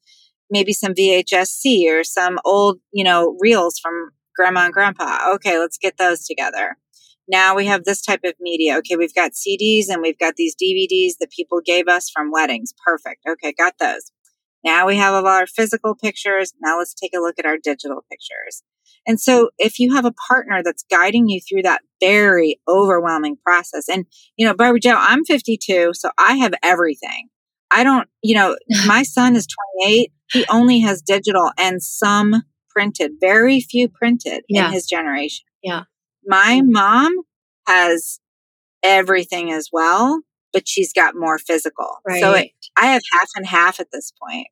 maybe 0.51 0.73
some 0.73 0.95
VHS-C 0.95 1.91
or 1.91 2.05
some 2.05 2.39
old, 2.45 2.79
you 2.93 3.05
know, 3.05 3.37
reels 3.41 3.79
from 3.79 3.93
grandma 4.35 4.67
and 4.67 4.73
grandpa. 4.73 5.33
Okay, 5.35 5.59
let's 5.59 5.77
get 5.77 5.99
those 5.99 6.25
together. 6.25 6.79
Now 7.29 7.55
we 7.55 7.67
have 7.67 7.85
this 7.85 8.03
type 8.03 8.21
of 8.25 8.35
media. 8.41 8.77
Okay, 8.79 8.97
we've 8.97 9.15
got 9.15 9.33
CDs 9.33 9.89
and 9.89 10.03
we've 10.03 10.19
got 10.19 10.35
these 10.37 10.55
DVDs 10.55 11.13
that 11.21 11.31
people 11.31 11.61
gave 11.65 11.89
us 11.89 12.11
from 12.11 12.31
weddings. 12.33 12.73
Perfect. 12.85 13.23
Okay, 13.29 13.53
got 13.57 13.75
those. 13.79 14.11
Now 14.65 14.87
we 14.87 14.97
have 14.97 15.15
all 15.15 15.27
our 15.27 15.47
physical 15.47 15.95
pictures. 15.95 16.53
Now 16.61 16.79
let's 16.79 16.95
take 16.95 17.13
a 17.15 17.21
look 17.21 17.39
at 17.39 17.47
our 17.47 17.59
digital 17.63 18.05
pictures. 18.11 18.63
And 19.07 19.21
so 19.21 19.51
if 19.59 19.79
you 19.79 19.95
have 19.95 20.05
a 20.05 20.13
partner 20.29 20.63
that's 20.65 20.85
guiding 20.89 21.29
you 21.29 21.41
through 21.41 21.63
that 21.63 21.83
very 22.01 22.61
overwhelming 22.69 23.37
process, 23.45 23.89
and, 23.89 24.07
you 24.37 24.47
know, 24.47 24.55
Barbara 24.55 24.81
Joe, 24.81 24.97
I'm 24.97 25.25
52, 25.25 25.93
so 25.95 26.11
I 26.19 26.35
have 26.35 26.55
everything. 26.63 27.29
I 27.71 27.83
don't, 27.85 28.09
you 28.23 28.35
know, 28.35 28.57
my 28.87 29.03
son 29.03 29.35
is 29.35 29.47
28. 29.85 30.13
He 30.31 30.47
only 30.49 30.81
has 30.81 31.03
digital 31.03 31.51
and 31.59 31.83
some 31.83 32.43
printed, 32.71 33.13
very 33.21 33.61
few 33.61 33.89
printed 33.89 34.45
yeah. 34.49 34.67
in 34.67 34.73
his 34.73 34.87
generation. 34.87 35.45
Yeah. 35.63 35.83
My 36.25 36.61
mom 36.65 37.13
has 37.67 38.21
everything 38.83 39.53
as 39.53 39.69
well, 39.73 40.21
but 40.53 40.69
she's 40.69 40.93
got 40.93 41.15
more 41.17 41.39
physical. 41.39 41.99
Right. 42.07 42.21
So 42.21 42.35
it, 42.35 42.51
I 42.77 42.87
have 42.87 43.03
half 43.13 43.29
and 43.37 43.47
half 43.47 43.81
at 43.81 43.89
this 43.93 44.13
point. 44.23 44.49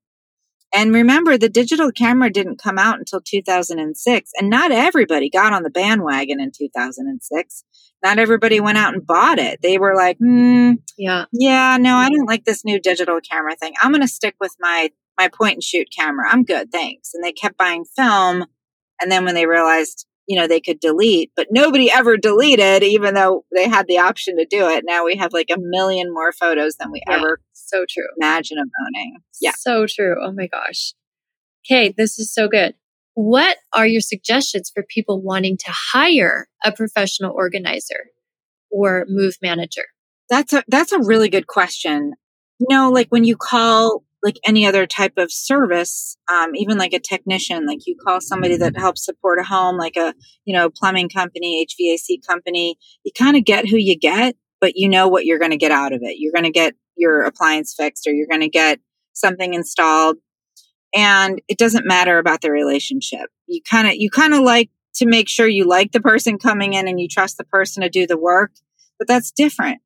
And 0.73 0.95
remember, 0.95 1.37
the 1.37 1.49
digital 1.49 1.91
camera 1.91 2.31
didn't 2.31 2.63
come 2.63 2.79
out 2.79 2.99
until 2.99 3.21
2006, 3.21 4.31
and 4.39 4.51
not 4.51 4.71
everybody 4.71 5.29
got 5.29 5.53
on 5.53 5.65
the 5.65 5.71
bandwagon 5.71 6.41
in 6.41 6.53
2006. 6.57 7.65
Not 8.05 8.19
everybody 8.19 8.61
went 8.61 8.79
out 8.79 8.95
and 8.95 9.05
bought 9.05 9.39
it. 9.39 9.59
They 9.63 9.79
were 9.79 9.97
like, 9.97 10.17
hmm, 10.19 10.75
yeah, 10.97 11.25
yeah, 11.33 11.77
no, 11.79 11.97
I 11.97 12.09
don't 12.09 12.29
like 12.29 12.45
this 12.45 12.65
new 12.65 12.81
digital 12.81 13.21
camera 13.21 13.57
thing. 13.57 13.73
I'm 13.83 13.91
going 13.91 14.01
to 14.01 14.09
stick 14.09 14.37
with 14.41 14.55
my 14.61 14.91
my 15.19 15.29
point 15.29 15.55
and 15.55 15.63
shoot 15.63 15.89
camera. 15.95 16.31
I'm 16.31 16.45
good, 16.45 16.71
thanks. 16.71 17.11
And 17.15 17.23
they 17.23 17.33
kept 17.33 17.59
buying 17.59 17.85
film, 17.97 18.47
and 19.01 19.11
then 19.11 19.25
when 19.25 19.35
they 19.35 19.47
realized, 19.47 20.07
you 20.31 20.37
know, 20.37 20.47
they 20.47 20.61
could 20.61 20.79
delete, 20.79 21.33
but 21.35 21.49
nobody 21.51 21.91
ever 21.91 22.17
deleted, 22.17 22.85
even 22.85 23.15
though 23.15 23.45
they 23.53 23.69
had 23.69 23.89
the 23.89 23.99
option 23.99 24.37
to 24.37 24.47
do 24.49 24.69
it. 24.69 24.85
Now 24.87 25.05
we 25.05 25.17
have 25.17 25.33
like 25.33 25.49
a 25.51 25.59
million 25.59 26.15
more 26.15 26.31
photos 26.31 26.77
than 26.77 26.93
we 26.93 27.03
yeah. 27.09 27.17
ever 27.17 27.41
so 27.53 27.85
true. 27.91 28.07
Imagine 28.17 28.59
of 28.59 28.69
owning. 28.87 29.17
Yeah. 29.41 29.55
So 29.59 29.87
true. 29.89 30.15
Oh 30.25 30.31
my 30.31 30.47
gosh. 30.47 30.95
Okay, 31.67 31.93
this 31.97 32.21
is 32.21 32.33
so 32.33 32.47
good. 32.47 32.75
What 33.15 33.57
are 33.73 33.89
your 33.89 34.01
suggestions 34.01 34.71
for 34.73 34.85
people 34.89 35.21
wanting 35.21 35.57
to 35.65 35.73
hire 35.93 36.47
a 36.65 36.71
professional 36.71 37.33
organizer 37.35 38.11
or 38.71 39.07
move 39.09 39.35
manager? 39.43 39.87
That's 40.29 40.53
a 40.53 40.63
that's 40.69 40.93
a 40.93 41.03
really 41.03 41.29
good 41.29 41.49
question. 41.49 42.13
You 42.61 42.67
know, 42.71 42.91
like 42.93 43.09
when 43.09 43.25
you 43.25 43.37
call 43.37 44.05
like 44.23 44.39
any 44.47 44.67
other 44.67 44.87
type 44.87 45.15
of 45.17 45.33
service, 45.33 46.17
um, 46.31 46.55
even 46.55 46.77
like 46.77 46.93
a 46.93 47.01
technician, 47.01 47.67
like 47.67 47.87
you 47.87 47.97
call 47.97 48.21
somebody 48.21 48.57
that 48.57 48.77
helps 48.77 49.05
support 49.05 49.39
a 49.39 49.45
home, 49.45 49.77
like 49.77 49.97
a, 49.97 50.15
you 50.45 50.55
know, 50.55 50.69
plumbing 50.69 51.09
company, 51.09 51.67
HVAC 51.67 52.27
company, 52.27 52.77
you 53.05 53.13
kind 53.17 53.37
of 53.37 53.45
get 53.45 53.69
who 53.69 53.77
you 53.79 53.99
get, 53.99 54.37
but 54.61 54.73
you 54.77 54.89
know 54.89 55.09
what 55.09 55.25
you're 55.25 55.39
going 55.39 55.53
to 55.53 55.57
get 55.57 55.73
out 55.73 55.93
of 55.93 56.01
it. 56.03 56.17
You're 56.19 56.33
going 56.33 56.45
to 56.45 56.51
get 56.51 56.75
your 56.97 57.23
appliance 57.23 57.75
fixed 57.77 58.07
or 58.07 58.13
you're 58.13 58.29
going 58.29 58.43
to 58.43 58.49
get 58.49 58.79
something 59.15 59.55
installed. 59.55 60.17
And 60.95 61.41
it 61.49 61.57
doesn't 61.57 61.87
matter 61.87 62.19
about 62.19 62.43
the 62.43 62.51
relationship. 62.51 63.31
You 63.47 63.61
kind 63.69 63.89
of, 63.89 63.95
you 63.95 64.11
kind 64.11 64.35
of 64.35 64.41
like 64.41 64.71
to 64.95 65.07
make 65.07 65.29
sure 65.29 65.49
you 65.49 65.67
like 65.67 65.93
the 65.93 66.01
person 66.01 66.39
coming 66.39 66.75
in 66.75 66.89
and 66.89 67.01
you 67.01 67.09
trust 67.09 67.39
the 67.39 67.45
person 67.45 67.83
to 67.83 67.89
do 67.89 68.07
the 68.07 68.19
work, 68.19 68.53
but 68.99 69.09
that's 69.09 69.31
different. 69.31 69.81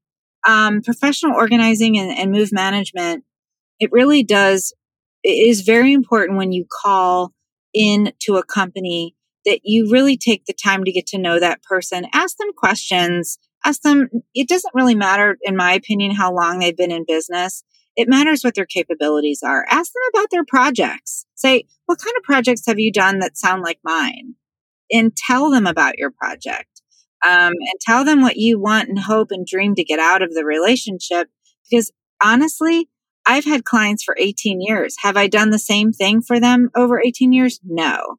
Um, 0.46 0.82
professional 0.82 1.34
organizing 1.34 1.98
and, 1.98 2.10
and 2.10 2.32
move 2.32 2.52
management, 2.52 3.24
it 3.80 3.90
really 3.92 4.22
does, 4.22 4.72
it 5.22 5.30
is 5.30 5.62
very 5.62 5.92
important 5.92 6.38
when 6.38 6.52
you 6.52 6.66
call 6.82 7.32
in 7.72 8.12
to 8.20 8.37
a 8.37 8.44
company 8.44 9.16
that 9.44 9.60
you 9.64 9.90
really 9.90 10.16
take 10.16 10.46
the 10.46 10.54
time 10.54 10.84
to 10.84 10.92
get 10.92 11.06
to 11.08 11.18
know 11.18 11.38
that 11.38 11.62
person, 11.62 12.06
ask 12.12 12.37
them 12.38 12.52
questions, 12.56 13.38
ask 13.64 13.82
them, 13.82 14.08
it 14.34 14.48
doesn't 14.48 14.74
really 14.74 14.94
matter, 14.94 15.37
in 15.42 15.56
my 15.56 15.72
opinion, 15.72 16.14
how 16.14 16.32
long 16.32 16.58
they've 16.58 16.76
been 16.76 16.92
in 16.92 17.04
business. 17.06 17.62
It 17.96 18.08
matters 18.08 18.42
what 18.42 18.54
their 18.54 18.66
capabilities 18.66 19.40
are. 19.44 19.64
Ask 19.70 19.92
them 19.92 20.02
about 20.12 20.28
their 20.30 20.44
projects. 20.44 21.26
Say, 21.34 21.64
what 21.87 22.00
kind 22.00 22.14
of 22.16 22.24
projects 22.24 22.66
have 22.66 22.78
you 22.78 22.90
done 22.90 23.20
that 23.20 23.37
sound 23.37 23.62
like 23.62 23.78
mine? 23.84 24.34
And 24.90 25.16
tell 25.16 25.50
them 25.50 25.66
about 25.66 25.98
your 25.98 26.10
project. 26.10 26.82
Um, 27.24 27.52
and 27.52 27.80
tell 27.80 28.04
them 28.04 28.20
what 28.20 28.37
you 28.37 28.58
want 28.58 28.88
and 28.88 28.98
hope 28.98 29.28
and 29.30 29.46
dream 29.46 29.74
to 29.76 29.84
get 29.84 29.98
out 29.98 30.22
of 30.22 30.34
the 30.34 30.44
relationship. 30.44 31.28
Because 31.70 31.90
honestly, 32.22 32.88
I've 33.26 33.44
had 33.44 33.64
clients 33.64 34.04
for 34.04 34.16
18 34.18 34.60
years. 34.60 34.96
Have 35.02 35.16
I 35.16 35.26
done 35.26 35.50
the 35.50 35.58
same 35.58 35.92
thing 35.92 36.20
for 36.20 36.38
them 36.38 36.70
over 36.74 37.00
18 37.00 37.32
years? 37.32 37.60
No. 37.64 38.16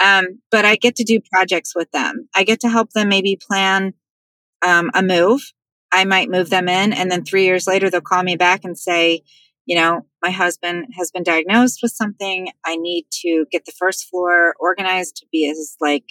Um, 0.00 0.40
but 0.50 0.64
I 0.64 0.76
get 0.76 0.96
to 0.96 1.04
do 1.04 1.20
projects 1.32 1.74
with 1.74 1.90
them. 1.90 2.28
I 2.34 2.44
get 2.44 2.60
to 2.60 2.68
help 2.68 2.90
them 2.90 3.08
maybe 3.08 3.38
plan 3.40 3.92
um, 4.64 4.90
a 4.94 5.02
move. 5.02 5.52
I 5.92 6.04
might 6.04 6.30
move 6.30 6.50
them 6.50 6.68
in, 6.68 6.92
and 6.92 7.10
then 7.10 7.24
three 7.24 7.44
years 7.44 7.66
later, 7.66 7.90
they'll 7.90 8.00
call 8.00 8.22
me 8.22 8.36
back 8.36 8.64
and 8.64 8.78
say, 8.78 9.22
you 9.66 9.76
know, 9.76 10.06
my 10.22 10.30
husband 10.30 10.86
has 10.96 11.10
been 11.10 11.22
diagnosed 11.22 11.80
with 11.82 11.92
something. 11.92 12.48
I 12.64 12.76
need 12.76 13.06
to 13.22 13.44
get 13.50 13.64
the 13.64 13.72
first 13.78 14.08
floor 14.08 14.54
organized 14.58 15.16
to 15.16 15.26
be 15.32 15.50
as 15.50 15.76
like 15.80 16.04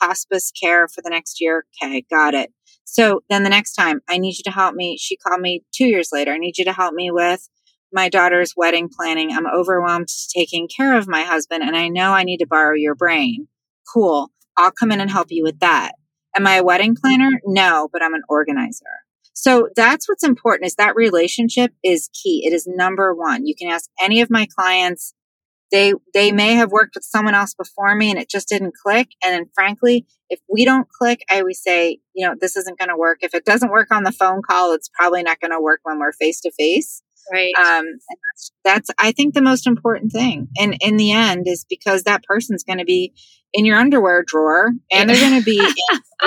hospice 0.00 0.50
care 0.50 0.88
for 0.88 1.02
the 1.02 1.10
next 1.10 1.40
year. 1.40 1.64
Okay, 1.82 2.04
got 2.10 2.34
it. 2.34 2.52
So 2.84 3.22
then 3.28 3.42
the 3.42 3.50
next 3.50 3.74
time 3.74 4.00
I 4.08 4.18
need 4.18 4.36
you 4.38 4.44
to 4.44 4.50
help 4.50 4.74
me. 4.74 4.96
She 5.00 5.16
called 5.16 5.40
me 5.40 5.64
two 5.74 5.86
years 5.86 6.10
later. 6.12 6.32
I 6.32 6.38
need 6.38 6.58
you 6.58 6.64
to 6.64 6.72
help 6.72 6.94
me 6.94 7.10
with 7.10 7.48
my 7.92 8.08
daughter's 8.08 8.54
wedding 8.56 8.88
planning. 8.88 9.30
I'm 9.30 9.46
overwhelmed 9.46 10.08
taking 10.34 10.68
care 10.68 10.96
of 10.96 11.08
my 11.08 11.22
husband 11.22 11.62
and 11.62 11.76
I 11.76 11.88
know 11.88 12.12
I 12.12 12.24
need 12.24 12.38
to 12.38 12.46
borrow 12.46 12.74
your 12.74 12.94
brain. 12.94 13.48
Cool. 13.92 14.30
I'll 14.56 14.72
come 14.72 14.90
in 14.90 15.00
and 15.00 15.10
help 15.10 15.28
you 15.30 15.42
with 15.44 15.60
that. 15.60 15.92
Am 16.36 16.46
I 16.46 16.56
a 16.56 16.64
wedding 16.64 16.96
planner? 16.96 17.30
No, 17.44 17.88
but 17.92 18.02
I'm 18.02 18.14
an 18.14 18.22
organizer. 18.28 18.84
So 19.32 19.68
that's 19.76 20.08
what's 20.08 20.24
important 20.24 20.66
is 20.66 20.74
that 20.74 20.96
relationship 20.96 21.72
is 21.84 22.10
key. 22.12 22.42
It 22.46 22.52
is 22.52 22.66
number 22.66 23.14
one. 23.14 23.46
You 23.46 23.54
can 23.54 23.70
ask 23.70 23.88
any 24.00 24.20
of 24.20 24.30
my 24.30 24.46
clients. 24.46 25.14
They, 25.70 25.94
they 26.14 26.32
may 26.32 26.54
have 26.54 26.70
worked 26.70 26.94
with 26.94 27.04
someone 27.04 27.34
else 27.34 27.54
before 27.54 27.94
me 27.94 28.10
and 28.10 28.18
it 28.18 28.30
just 28.30 28.48
didn't 28.48 28.74
click. 28.82 29.08
And 29.22 29.34
then 29.34 29.46
frankly, 29.54 30.06
if 30.30 30.40
we 30.48 30.64
don't 30.64 30.88
click, 30.88 31.20
I 31.30 31.40
always 31.40 31.62
say, 31.62 31.98
you 32.14 32.26
know, 32.26 32.34
this 32.40 32.56
isn't 32.56 32.78
going 32.78 32.88
to 32.88 32.96
work. 32.96 33.18
If 33.22 33.34
it 33.34 33.44
doesn't 33.44 33.70
work 33.70 33.88
on 33.90 34.04
the 34.04 34.12
phone 34.12 34.42
call, 34.42 34.72
it's 34.72 34.88
probably 34.88 35.22
not 35.22 35.40
going 35.40 35.52
to 35.52 35.60
work 35.60 35.80
when 35.82 35.98
we're 35.98 36.12
face 36.12 36.40
to 36.42 36.52
face. 36.52 37.02
Right. 37.32 37.52
Um, 37.58 37.84
that's, 38.08 38.52
that's, 38.64 38.90
I 38.98 39.12
think, 39.12 39.34
the 39.34 39.42
most 39.42 39.66
important 39.66 40.12
thing. 40.12 40.48
And 40.58 40.76
in 40.80 40.96
the 40.96 41.12
end, 41.12 41.46
is 41.46 41.64
because 41.68 42.04
that 42.04 42.24
person's 42.24 42.64
going 42.64 42.78
to 42.78 42.84
be 42.84 43.14
in 43.52 43.64
your 43.64 43.78
underwear 43.78 44.24
drawer 44.26 44.70
and 44.92 45.08
they're 45.08 45.20
going 45.20 45.40
to 45.40 45.44
be 45.44 45.60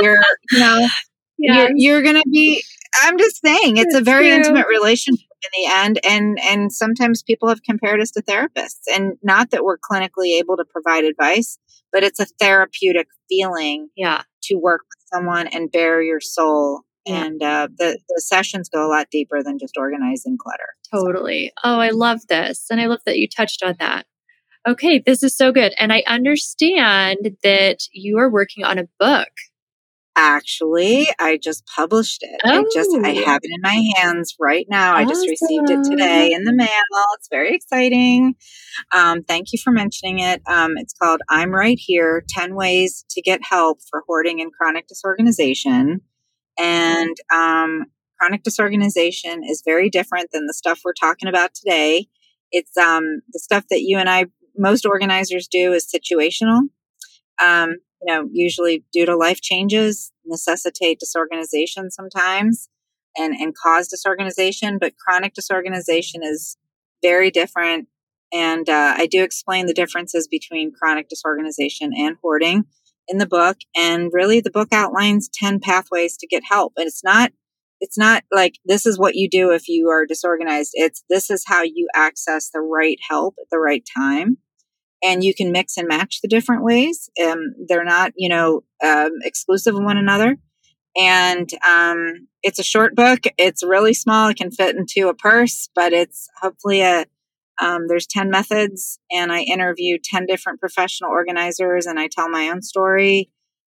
your, 0.01 0.19
you 0.51 0.59
know, 0.59 0.87
you're, 1.37 1.69
you're 1.75 2.01
going 2.01 2.15
to 2.15 2.29
be, 2.29 2.61
I'm 3.03 3.17
just 3.17 3.41
saying, 3.41 3.77
it's 3.77 3.95
a 3.95 4.01
very 4.01 4.27
true. 4.27 4.35
intimate 4.35 4.67
relationship 4.67 5.27
in 5.43 5.63
the 5.63 5.71
end. 5.71 5.99
And, 6.03 6.37
and 6.41 6.71
sometimes 6.71 7.23
people 7.23 7.47
have 7.47 7.63
compared 7.63 8.01
us 8.01 8.11
to 8.11 8.21
therapists 8.21 8.81
and 8.93 9.13
not 9.23 9.51
that 9.51 9.63
we're 9.63 9.77
clinically 9.77 10.37
able 10.39 10.57
to 10.57 10.65
provide 10.65 11.05
advice, 11.05 11.57
but 11.93 12.03
it's 12.03 12.19
a 12.19 12.25
therapeutic 12.39 13.07
feeling. 13.29 13.89
Yeah. 13.95 14.23
To 14.43 14.55
work 14.55 14.81
with 14.81 15.05
someone 15.13 15.47
and 15.47 15.71
bare 15.71 16.01
your 16.01 16.21
soul 16.21 16.81
and 17.09 17.41
uh, 17.41 17.67
the, 17.77 17.99
the 18.07 18.21
sessions 18.21 18.69
go 18.69 18.85
a 18.85 18.89
lot 18.89 19.07
deeper 19.11 19.41
than 19.43 19.57
just 19.59 19.77
organizing 19.77 20.37
clutter. 20.37 20.75
Totally. 20.93 21.51
So. 21.63 21.71
Oh, 21.71 21.79
I 21.79 21.89
love 21.89 22.19
this. 22.27 22.67
And 22.69 22.79
I 22.79 22.85
love 22.87 22.99
that 23.05 23.17
you 23.17 23.27
touched 23.27 23.63
on 23.63 23.75
that. 23.79 24.05
Okay, 24.67 25.01
this 25.05 25.23
is 25.23 25.35
so 25.35 25.51
good. 25.51 25.73
And 25.79 25.91
I 25.93 26.03
understand 26.07 27.37
that 27.43 27.77
you 27.91 28.17
are 28.19 28.29
working 28.29 28.63
on 28.65 28.77
a 28.77 28.87
book. 28.99 29.29
Actually, 30.15 31.07
I 31.17 31.39
just 31.41 31.65
published 31.65 32.23
it. 32.23 32.41
Oh. 32.43 32.59
I 32.59 32.63
just 32.73 32.89
I 33.03 33.11
oh. 33.11 33.25
have 33.25 33.39
it 33.41 33.51
in 33.53 33.61
my 33.61 33.81
hands 33.95 34.35
right 34.37 34.65
now. 34.69 34.95
Awesome. 34.95 35.07
I 35.07 35.09
just 35.09 35.29
received 35.29 35.69
it 35.69 35.83
today 35.89 36.33
in 36.33 36.43
the 36.43 36.51
mail. 36.51 36.67
It's 37.17 37.29
very 37.31 37.55
exciting. 37.55 38.35
Um, 38.93 39.23
thank 39.23 39.53
you 39.53 39.59
for 39.63 39.71
mentioning 39.71 40.19
it. 40.19 40.41
Um, 40.45 40.73
it's 40.75 40.93
called 40.93 41.21
I'm 41.29 41.51
Right 41.51 41.79
Here 41.79 42.25
10 42.27 42.53
Ways 42.53 43.05
to 43.11 43.21
Get 43.21 43.39
Help 43.49 43.79
for 43.89 44.03
Hoarding 44.07 44.41
and 44.41 44.51
Chronic 44.51 44.87
Disorganization. 44.87 46.01
And 46.59 47.15
um, 47.33 47.85
chronic 48.19 48.43
disorganization 48.43 49.43
is 49.43 49.63
very 49.65 49.89
different 49.89 50.29
than 50.31 50.45
the 50.45 50.53
stuff 50.53 50.81
we're 50.83 50.93
talking 50.93 51.29
about 51.29 51.53
today. 51.55 52.07
It's 52.51 52.75
um, 52.77 53.21
the 53.31 53.39
stuff 53.39 53.65
that 53.69 53.81
you 53.81 53.97
and 53.97 54.09
I, 54.09 54.25
most 54.57 54.85
organizers 54.85 55.47
do, 55.47 55.73
is 55.73 55.87
situational. 55.87 56.61
Um, 57.41 57.77
you 58.01 58.13
know, 58.13 58.27
usually 58.31 58.83
due 58.91 59.05
to 59.05 59.15
life 59.15 59.41
changes, 59.41 60.11
necessitate 60.25 60.99
disorganization 60.99 61.91
sometimes 61.91 62.69
and, 63.17 63.33
and 63.33 63.53
cause 63.55 63.87
disorganization. 63.87 64.77
But 64.79 64.97
chronic 64.97 65.33
disorganization 65.33 66.21
is 66.23 66.57
very 67.01 67.31
different. 67.31 67.87
And 68.31 68.69
uh, 68.69 68.93
I 68.97 69.07
do 69.07 69.23
explain 69.23 69.65
the 69.65 69.73
differences 69.73 70.27
between 70.27 70.71
chronic 70.71 71.09
disorganization 71.09 71.91
and 71.95 72.17
hoarding 72.21 72.65
in 73.09 73.17
the 73.17 73.27
book. 73.27 73.57
And 73.75 74.11
really 74.13 74.39
the 74.39 74.51
book 74.51 74.69
outlines 74.71 75.29
10 75.33 75.59
pathways 75.59 76.15
to 76.17 76.27
get 76.27 76.43
help. 76.47 76.73
And 76.77 76.87
it's 76.87 77.03
not, 77.03 77.31
it's 77.81 77.97
not 77.97 78.23
like 78.31 78.55
this 78.65 78.85
is 78.85 78.99
what 78.99 79.15
you 79.15 79.29
do 79.29 79.51
if 79.51 79.67
you 79.67 79.89
are 79.89 80.05
disorganized. 80.05 80.71
It's 80.73 81.03
this 81.09 81.29
is 81.29 81.43
how 81.47 81.63
you 81.63 81.87
access 81.95 82.49
the 82.49 82.61
right 82.61 82.99
help 83.07 83.35
at 83.39 83.49
the 83.51 83.59
right 83.59 83.83
time. 83.97 84.37
And 85.01 85.23
you 85.23 85.33
can 85.33 85.51
mix 85.51 85.77
and 85.77 85.87
match 85.87 86.19
the 86.21 86.27
different 86.27 86.63
ways. 86.63 87.09
Um, 87.25 87.55
they're 87.67 87.85
not, 87.85 88.11
you 88.17 88.29
know, 88.29 88.63
um, 88.83 89.11
exclusive 89.23 89.75
of 89.75 89.83
one 89.83 89.97
another. 89.97 90.37
And 90.97 91.49
um, 91.65 92.27
it's 92.43 92.59
a 92.59 92.63
short 92.63 92.95
book. 92.95 93.21
It's 93.37 93.63
really 93.63 93.93
small. 93.93 94.29
It 94.29 94.37
can 94.37 94.51
fit 94.51 94.75
into 94.75 95.07
a 95.07 95.13
purse, 95.13 95.69
but 95.73 95.93
it's 95.93 96.27
hopefully 96.41 96.81
a 96.81 97.05
um, 97.61 97.87
there's 97.87 98.07
10 98.07 98.29
methods, 98.29 98.99
and 99.11 99.31
I 99.31 99.41
interview 99.41 99.97
10 100.03 100.25
different 100.25 100.59
professional 100.59 101.11
organizers 101.11 101.85
and 101.85 101.99
I 101.99 102.07
tell 102.07 102.29
my 102.29 102.49
own 102.49 102.61
story. 102.61 103.29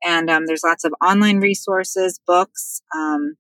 And 0.04 0.30
um, 0.30 0.46
there's 0.46 0.64
lots 0.64 0.84
of 0.86 0.94
online 1.04 1.40
resources, 1.40 2.20
books. 2.26 2.82
Um, 2.96 3.36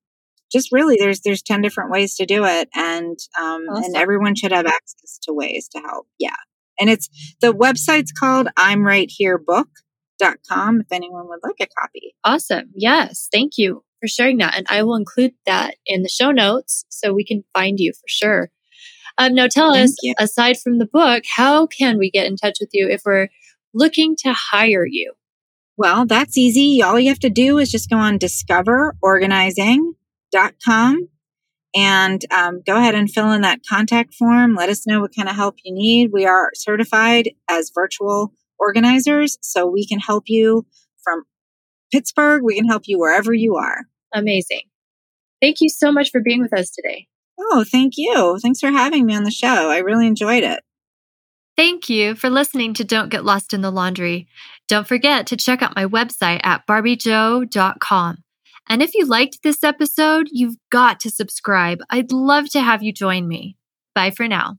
just 0.51 0.71
really, 0.71 0.97
there's 0.99 1.21
there's 1.21 1.41
10 1.41 1.61
different 1.61 1.91
ways 1.91 2.15
to 2.15 2.25
do 2.25 2.43
it, 2.43 2.69
and 2.75 3.17
um, 3.39 3.65
awesome. 3.69 3.83
and 3.83 3.95
everyone 3.95 4.35
should 4.35 4.51
have 4.51 4.65
access 4.65 5.19
to 5.23 5.33
ways 5.33 5.69
to 5.69 5.79
help. 5.79 6.07
Yeah, 6.17 6.35
and 6.79 6.89
it's 6.89 7.09
the 7.41 7.53
website's 7.53 8.11
called 8.11 8.47
I'm 8.57 8.83
Right 8.83 9.09
Here 9.09 9.37
Book.com 9.37 10.81
if 10.81 10.87
anyone 10.91 11.27
would 11.27 11.39
like 11.43 11.55
a 11.61 11.67
copy. 11.79 12.15
Awesome. 12.23 12.71
Yes. 12.73 13.27
Thank 13.31 13.53
you 13.57 13.83
for 14.01 14.07
sharing 14.07 14.37
that. 14.37 14.55
And 14.57 14.65
I 14.69 14.83
will 14.83 14.95
include 14.95 15.33
that 15.45 15.75
in 15.85 16.03
the 16.03 16.09
show 16.09 16.31
notes 16.31 16.85
so 16.89 17.13
we 17.13 17.25
can 17.25 17.43
find 17.53 17.79
you 17.79 17.91
for 17.93 18.07
sure. 18.07 18.49
Um, 19.19 19.35
now, 19.35 19.47
tell 19.47 19.73
Thank 19.73 19.89
us, 19.89 19.97
you. 20.01 20.15
aside 20.17 20.57
from 20.57 20.79
the 20.79 20.85
book, 20.85 21.25
how 21.35 21.67
can 21.67 21.97
we 21.97 22.09
get 22.09 22.25
in 22.25 22.37
touch 22.37 22.55
with 22.61 22.69
you 22.71 22.87
if 22.87 23.01
we're 23.05 23.27
looking 23.73 24.15
to 24.23 24.33
hire 24.33 24.85
you? 24.85 25.11
Well, 25.77 26.05
that's 26.05 26.37
easy. 26.37 26.81
All 26.81 26.97
you 26.97 27.09
have 27.09 27.19
to 27.19 27.29
do 27.29 27.57
is 27.57 27.69
just 27.69 27.89
go 27.89 27.97
on 27.97 28.17
discoverorganizing.com 28.17 31.09
and 31.75 32.25
um, 32.31 32.61
go 32.65 32.77
ahead 32.77 32.95
and 32.95 33.11
fill 33.11 33.31
in 33.31 33.41
that 33.41 33.59
contact 33.69 34.13
form. 34.13 34.55
Let 34.55 34.69
us 34.69 34.87
know 34.87 35.01
what 35.01 35.13
kind 35.13 35.27
of 35.27 35.35
help 35.35 35.57
you 35.63 35.73
need. 35.73 36.11
We 36.13 36.25
are 36.25 36.51
certified 36.55 37.31
as 37.49 37.73
virtual 37.75 38.31
organizers, 38.57 39.37
so 39.41 39.67
we 39.67 39.85
can 39.85 39.99
help 39.99 40.23
you 40.27 40.65
from 41.03 41.23
Pittsburgh. 41.91 42.43
We 42.43 42.55
can 42.55 42.67
help 42.67 42.83
you 42.85 42.99
wherever 42.99 43.33
you 43.33 43.55
are. 43.55 43.81
Amazing. 44.13 44.61
Thank 45.41 45.57
you 45.59 45.67
so 45.69 45.91
much 45.91 46.09
for 46.09 46.21
being 46.21 46.41
with 46.41 46.53
us 46.53 46.71
today. 46.71 47.07
Oh, 47.39 47.63
thank 47.63 47.93
you. 47.97 48.37
Thanks 48.41 48.59
for 48.59 48.69
having 48.69 49.05
me 49.05 49.15
on 49.15 49.23
the 49.23 49.31
show. 49.31 49.69
I 49.69 49.77
really 49.79 50.07
enjoyed 50.07 50.43
it. 50.43 50.61
Thank 51.55 51.89
you 51.89 52.15
for 52.15 52.29
listening 52.29 52.73
to 52.75 52.83
Don't 52.83 53.09
Get 53.09 53.25
Lost 53.25 53.53
in 53.53 53.61
the 53.61 53.71
Laundry. 53.71 54.27
Don't 54.67 54.87
forget 54.87 55.27
to 55.27 55.37
check 55.37 55.61
out 55.61 55.75
my 55.75 55.85
website 55.85 56.39
at 56.43 56.65
barbiejoe.com. 56.67 58.23
And 58.69 58.83
if 58.83 58.93
you 58.93 59.05
liked 59.05 59.43
this 59.43 59.63
episode, 59.63 60.27
you've 60.31 60.55
got 60.71 60.99
to 61.01 61.09
subscribe. 61.09 61.79
I'd 61.89 62.11
love 62.11 62.49
to 62.51 62.61
have 62.61 62.83
you 62.83 62.93
join 62.93 63.27
me. 63.27 63.57
Bye 63.95 64.11
for 64.11 64.27
now. 64.27 64.57